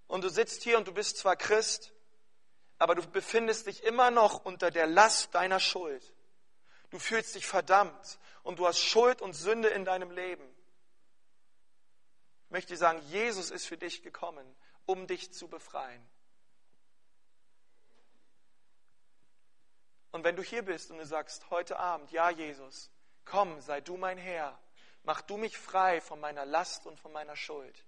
Und 0.07 0.23
du 0.23 0.29
sitzt 0.29 0.63
hier 0.63 0.77
und 0.77 0.87
du 0.87 0.93
bist 0.93 1.17
zwar 1.17 1.35
Christ, 1.35 1.93
aber 2.79 2.95
du 2.95 3.07
befindest 3.07 3.67
dich 3.67 3.83
immer 3.83 4.09
noch 4.09 4.43
unter 4.43 4.71
der 4.71 4.87
Last 4.87 5.35
deiner 5.35 5.59
Schuld. 5.59 6.11
Du 6.89 6.97
fühlst 6.97 7.35
dich 7.35 7.45
verdammt 7.45 8.19
und 8.41 8.57
du 8.57 8.67
hast 8.67 8.79
Schuld 8.79 9.21
und 9.21 9.33
Sünde 9.33 9.69
in 9.69 9.85
deinem 9.85 10.09
Leben 10.09 10.43
möchte 12.51 12.73
ich 12.73 12.79
sagen, 12.79 13.01
Jesus 13.09 13.49
ist 13.49 13.65
für 13.65 13.77
dich 13.77 14.03
gekommen, 14.03 14.45
um 14.85 15.07
dich 15.07 15.33
zu 15.33 15.47
befreien. 15.47 16.05
Und 20.11 20.25
wenn 20.25 20.35
du 20.35 20.43
hier 20.43 20.63
bist 20.63 20.91
und 20.91 20.97
du 20.97 21.05
sagst 21.05 21.49
heute 21.49 21.79
Abend, 21.79 22.11
ja 22.11 22.29
Jesus, 22.29 22.91
komm, 23.23 23.61
sei 23.61 23.79
du 23.79 23.95
mein 23.95 24.17
Herr, 24.17 24.59
mach 25.03 25.21
du 25.21 25.37
mich 25.37 25.57
frei 25.57 26.01
von 26.01 26.19
meiner 26.19 26.45
Last 26.45 26.85
und 26.85 26.99
von 26.99 27.13
meiner 27.13 27.37
Schuld. 27.37 27.85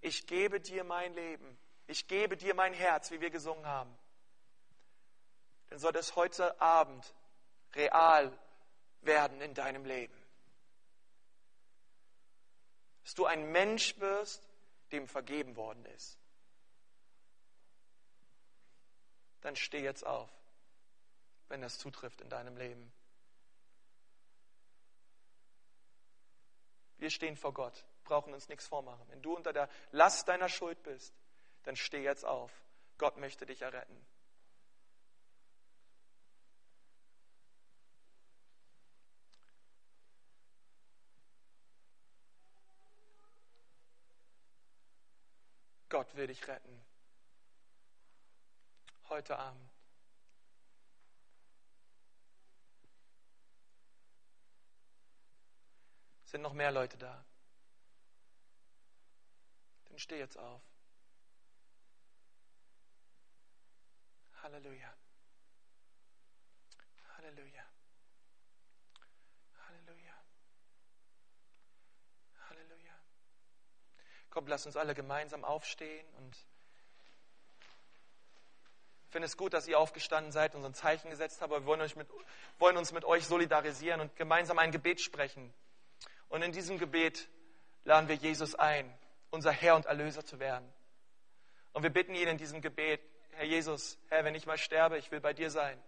Ich 0.00 0.28
gebe 0.28 0.60
dir 0.60 0.84
mein 0.84 1.12
Leben, 1.14 1.58
ich 1.88 2.06
gebe 2.06 2.36
dir 2.36 2.54
mein 2.54 2.72
Herz, 2.72 3.10
wie 3.10 3.20
wir 3.20 3.30
gesungen 3.30 3.66
haben. 3.66 3.98
Dann 5.70 5.80
soll 5.80 5.96
es 5.96 6.14
heute 6.14 6.60
Abend 6.60 7.14
real 7.74 8.32
werden 9.00 9.40
in 9.40 9.54
deinem 9.54 9.84
Leben 9.84 10.23
dass 13.04 13.14
du 13.14 13.26
ein 13.26 13.52
Mensch 13.52 13.98
wirst, 14.00 14.48
dem 14.90 15.06
vergeben 15.06 15.56
worden 15.56 15.84
ist. 15.86 16.18
Dann 19.42 19.56
steh 19.56 19.82
jetzt 19.82 20.06
auf, 20.06 20.30
wenn 21.48 21.60
das 21.60 21.78
zutrifft 21.78 22.22
in 22.22 22.30
deinem 22.30 22.56
Leben. 22.56 22.92
Wir 26.96 27.10
stehen 27.10 27.36
vor 27.36 27.52
Gott, 27.52 27.84
brauchen 28.04 28.32
uns 28.32 28.48
nichts 28.48 28.66
vormachen. 28.66 29.06
Wenn 29.08 29.20
du 29.20 29.36
unter 29.36 29.52
der 29.52 29.68
Last 29.92 30.26
deiner 30.28 30.48
Schuld 30.48 30.82
bist, 30.82 31.14
dann 31.64 31.76
steh 31.76 32.02
jetzt 32.02 32.24
auf. 32.24 32.50
Gott 32.96 33.18
möchte 33.18 33.44
dich 33.44 33.60
erretten. 33.60 34.06
Gott 45.94 46.16
will 46.16 46.26
dich 46.26 46.48
retten. 46.48 46.84
Heute 49.08 49.38
Abend. 49.38 49.70
Sind 56.24 56.42
noch 56.42 56.52
mehr 56.52 56.72
Leute 56.72 56.98
da? 56.98 57.24
Dann 59.84 60.00
steh 60.00 60.18
jetzt 60.18 60.36
auf. 60.36 60.62
Halleluja. 64.42 64.92
Halleluja. 67.16 67.64
Komm, 74.34 74.48
lass 74.48 74.66
uns 74.66 74.76
alle 74.76 74.96
gemeinsam 74.96 75.44
aufstehen 75.44 76.04
und 76.16 76.36
ich 79.04 79.12
finde 79.12 79.26
es 79.26 79.36
gut, 79.36 79.52
dass 79.54 79.68
ihr 79.68 79.78
aufgestanden 79.78 80.32
seid 80.32 80.56
und 80.56 80.62
so 80.62 80.66
ein 80.66 80.74
Zeichen 80.74 81.08
gesetzt 81.08 81.40
habt, 81.40 81.52
aber 81.52 81.62
wir 81.62 81.66
wollen, 81.66 81.80
euch 81.80 81.94
mit, 81.94 82.08
wollen 82.58 82.76
uns 82.76 82.90
mit 82.90 83.04
euch 83.04 83.26
solidarisieren 83.26 84.00
und 84.00 84.16
gemeinsam 84.16 84.58
ein 84.58 84.72
Gebet 84.72 85.00
sprechen. 85.00 85.54
Und 86.28 86.42
in 86.42 86.50
diesem 86.50 86.78
Gebet 86.78 87.28
laden 87.84 88.08
wir 88.08 88.16
Jesus 88.16 88.56
ein, 88.56 88.92
unser 89.30 89.52
Herr 89.52 89.76
und 89.76 89.86
Erlöser 89.86 90.24
zu 90.24 90.40
werden. 90.40 90.68
Und 91.72 91.84
wir 91.84 91.90
bitten 91.90 92.16
ihn 92.16 92.26
in 92.26 92.36
diesem 92.36 92.60
Gebet, 92.60 93.00
Herr 93.30 93.44
Jesus, 93.44 94.00
Herr, 94.08 94.24
wenn 94.24 94.34
ich 94.34 94.46
mal 94.46 94.58
sterbe, 94.58 94.98
ich 94.98 95.12
will 95.12 95.20
bei 95.20 95.32
dir 95.32 95.50
sein, 95.50 95.80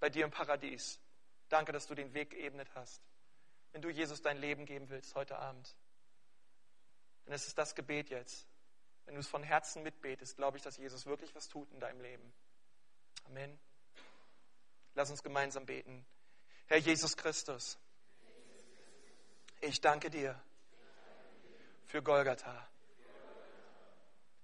bei 0.00 0.10
dir 0.10 0.24
im 0.24 0.32
Paradies. 0.32 0.98
Danke, 1.48 1.70
dass 1.70 1.86
du 1.86 1.94
den 1.94 2.12
Weg 2.12 2.30
geebnet 2.30 2.68
hast. 2.74 3.00
Wenn 3.70 3.82
du 3.82 3.88
Jesus 3.88 4.20
dein 4.20 4.38
Leben 4.38 4.66
geben 4.66 4.88
willst 4.88 5.14
heute 5.14 5.38
Abend, 5.38 5.76
denn 7.26 7.34
es 7.34 7.46
ist 7.46 7.58
das 7.58 7.74
Gebet 7.74 8.08
jetzt. 8.08 8.46
Wenn 9.04 9.14
du 9.14 9.20
es 9.20 9.28
von 9.28 9.42
Herzen 9.42 9.82
mitbetest, 9.82 10.36
glaube 10.36 10.56
ich, 10.56 10.62
dass 10.62 10.76
Jesus 10.76 11.06
wirklich 11.06 11.34
was 11.34 11.48
tut 11.48 11.70
in 11.72 11.80
deinem 11.80 12.00
Leben. 12.00 12.32
Amen. 13.26 13.58
Lass 14.94 15.10
uns 15.10 15.22
gemeinsam 15.22 15.66
beten. 15.66 16.06
Herr 16.66 16.78
Jesus 16.78 17.16
Christus, 17.16 17.78
ich 19.60 19.80
danke 19.80 20.10
dir 20.10 20.40
für 21.86 22.02
Golgatha. 22.02 22.68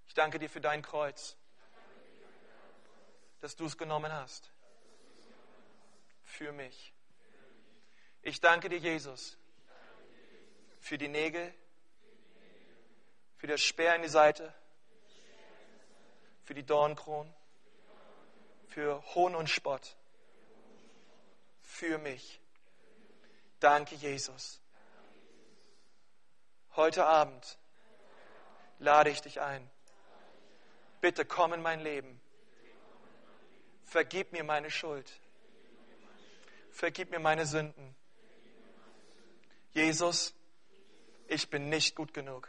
Ich 0.06 0.14
danke 0.14 0.38
dir 0.38 0.50
für 0.50 0.60
dein 0.60 0.82
Kreuz, 0.82 1.36
dass 3.40 3.56
du 3.56 3.66
es 3.66 3.76
genommen 3.76 4.12
hast. 4.12 4.52
Für 6.24 6.52
mich. 6.52 6.92
Ich 8.22 8.40
danke 8.40 8.68
dir, 8.68 8.78
Jesus, 8.78 9.36
für 10.78 10.98
die 10.98 11.08
Nägel, 11.08 11.52
für 13.42 13.48
das 13.48 13.60
Speer 13.60 13.96
in 13.96 14.02
die 14.02 14.08
Seite, 14.08 14.54
für 16.44 16.54
die 16.54 16.62
Dornkronen, 16.62 17.34
für 18.68 19.02
Hohn 19.16 19.34
und 19.34 19.50
Spott, 19.50 19.96
für 21.60 21.98
mich. 21.98 22.40
Danke, 23.58 23.96
Jesus. 23.96 24.60
Heute 26.76 27.04
Abend 27.04 27.58
lade 28.78 29.10
ich 29.10 29.22
dich 29.22 29.40
ein. 29.40 29.68
Bitte 31.00 31.24
komm 31.24 31.54
in 31.54 31.62
mein 31.62 31.80
Leben. 31.80 32.20
Vergib 33.82 34.30
mir 34.30 34.44
meine 34.44 34.70
Schuld. 34.70 35.10
Vergib 36.70 37.10
mir 37.10 37.18
meine 37.18 37.44
Sünden. 37.44 37.96
Jesus, 39.72 40.32
ich 41.26 41.50
bin 41.50 41.70
nicht 41.70 41.96
gut 41.96 42.14
genug. 42.14 42.48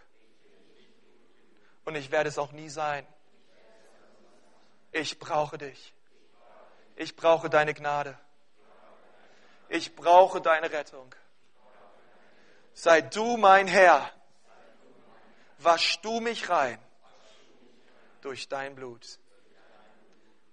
Und 1.86 1.96
ich 1.96 2.12
werde 2.12 2.30
es 2.30 2.38
auch 2.38 2.52
nie 2.52 2.70
sein. 2.70 3.06
Ich 4.92 5.20
brauche 5.20 5.58
dich. 5.58 5.94
Ich 6.96 7.16
brauche 7.16 7.50
deine 7.50 7.74
Gnade. 7.74 8.18
Ich 9.70 9.96
brauche 9.96 10.40
deine 10.40 10.72
Rettung. 10.72 11.14
Sei 12.74 13.02
du 13.02 13.38
mein 13.38 13.68
Herr. 13.68 14.12
Wasch 15.60 16.00
du 16.02 16.20
mich 16.20 16.50
rein 16.50 16.80
durch 18.22 18.48
dein 18.48 18.76
Blut. 18.76 19.20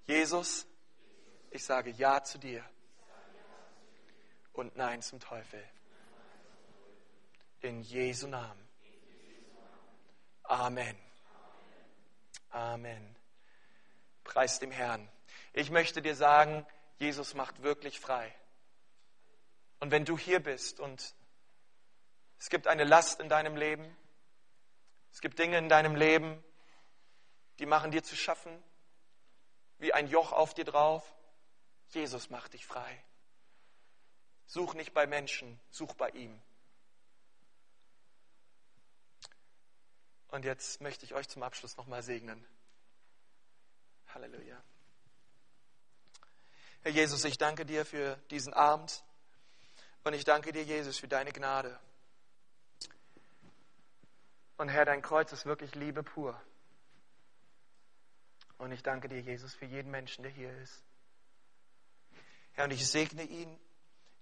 Jesus, 0.06 0.66
ich 1.50 1.64
sage 1.64 1.90
Ja 1.90 2.22
zu 2.22 2.38
dir 2.38 2.64
und 4.52 4.76
Nein 4.76 5.02
zum 5.02 5.20
Teufel. 5.20 5.62
In 7.60 7.82
Jesu 7.82 8.26
Namen. 8.26 8.68
Amen. 10.44 10.96
Amen. 12.50 13.16
Preis 14.24 14.58
dem 14.58 14.70
Herrn. 14.70 15.08
Ich 15.52 15.70
möchte 15.70 16.02
dir 16.02 16.14
sagen, 16.14 16.66
Jesus 16.98 17.34
macht 17.34 17.62
wirklich 17.62 17.98
frei. 17.98 18.34
Und 19.78 19.90
wenn 19.90 20.04
du 20.04 20.18
hier 20.18 20.40
bist 20.40 20.78
und 20.80 21.14
es 22.38 22.50
gibt 22.50 22.66
eine 22.66 22.84
Last 22.84 23.20
in 23.20 23.28
deinem 23.28 23.56
Leben, 23.56 23.96
es 25.12 25.20
gibt 25.20 25.38
Dinge 25.38 25.58
in 25.58 25.68
deinem 25.68 25.96
Leben, 25.96 26.42
die 27.58 27.66
machen 27.66 27.90
dir 27.90 28.02
zu 28.02 28.16
schaffen, 28.16 28.62
wie 29.78 29.92
ein 29.92 30.06
Joch 30.08 30.32
auf 30.32 30.54
dir 30.54 30.64
drauf, 30.64 31.02
Jesus 31.88 32.30
macht 32.30 32.52
dich 32.52 32.66
frei. 32.66 33.04
Such 34.46 34.74
nicht 34.74 34.92
bei 34.92 35.06
Menschen, 35.06 35.60
such 35.70 35.94
bei 35.94 36.10
ihm. 36.10 36.40
Und 40.30 40.44
jetzt 40.44 40.80
möchte 40.80 41.04
ich 41.04 41.14
euch 41.14 41.28
zum 41.28 41.42
Abschluss 41.42 41.76
nochmal 41.76 42.02
segnen. 42.02 42.44
Halleluja. 44.14 44.62
Herr 46.82 46.92
Jesus, 46.92 47.24
ich 47.24 47.36
danke 47.36 47.66
dir 47.66 47.84
für 47.84 48.16
diesen 48.30 48.54
Abend 48.54 49.04
und 50.04 50.14
ich 50.14 50.24
danke 50.24 50.52
dir, 50.52 50.62
Jesus, 50.62 50.98
für 50.98 51.08
deine 51.08 51.32
Gnade. 51.32 51.78
Und 54.56 54.68
Herr, 54.68 54.84
dein 54.84 55.02
Kreuz 55.02 55.32
ist 55.32 55.46
wirklich 55.46 55.74
Liebe 55.74 56.02
pur. 56.02 56.40
Und 58.58 58.72
ich 58.72 58.82
danke 58.82 59.08
dir, 59.08 59.20
Jesus, 59.20 59.54
für 59.54 59.64
jeden 59.64 59.90
Menschen, 59.90 60.22
der 60.22 60.32
hier 60.32 60.54
ist. 60.58 60.82
Herr, 62.52 62.64
und 62.64 62.70
ich 62.70 62.86
segne 62.86 63.22
ihn 63.22 63.58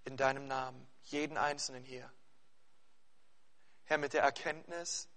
in 0.05 0.17
deinem 0.17 0.47
Namen, 0.47 0.87
jeden 1.03 1.37
Einzelnen 1.37 1.83
hier. 1.83 2.11
Herr, 3.85 3.97
mit 3.97 4.13
der 4.13 4.23
Erkenntnis, 4.23 5.09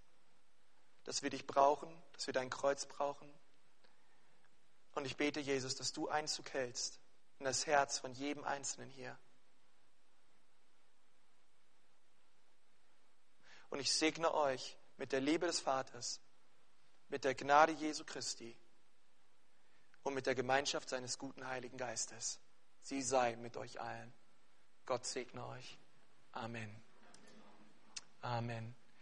dass 1.04 1.22
wir 1.22 1.30
dich 1.30 1.46
brauchen, 1.46 1.90
dass 2.12 2.26
wir 2.26 2.34
dein 2.34 2.50
Kreuz 2.50 2.86
brauchen. 2.86 3.28
Und 4.94 5.04
ich 5.04 5.16
bete, 5.16 5.40
Jesus, 5.40 5.74
dass 5.74 5.92
du 5.92 6.08
Einzug 6.08 6.52
hältst 6.52 7.00
in 7.38 7.44
das 7.44 7.66
Herz 7.66 7.98
von 7.98 8.12
jedem 8.12 8.44
Einzelnen 8.44 8.90
hier. 8.90 9.18
Und 13.70 13.80
ich 13.80 13.92
segne 13.92 14.32
euch 14.34 14.76
mit 14.98 15.12
der 15.12 15.20
Liebe 15.20 15.46
des 15.46 15.60
Vaters, 15.60 16.20
mit 17.08 17.24
der 17.24 17.34
Gnade 17.34 17.72
Jesu 17.72 18.04
Christi 18.04 18.56
und 20.02 20.14
mit 20.14 20.26
der 20.26 20.34
Gemeinschaft 20.34 20.88
seines 20.88 21.18
guten 21.18 21.46
Heiligen 21.46 21.78
Geistes. 21.78 22.38
Sie 22.82 23.02
sei 23.02 23.36
mit 23.36 23.56
euch 23.56 23.80
allen. 23.80 24.12
Gott 24.84 25.06
segne 25.06 25.46
euch. 25.46 25.78
Amen. 26.32 26.82
Amen. 28.20 28.74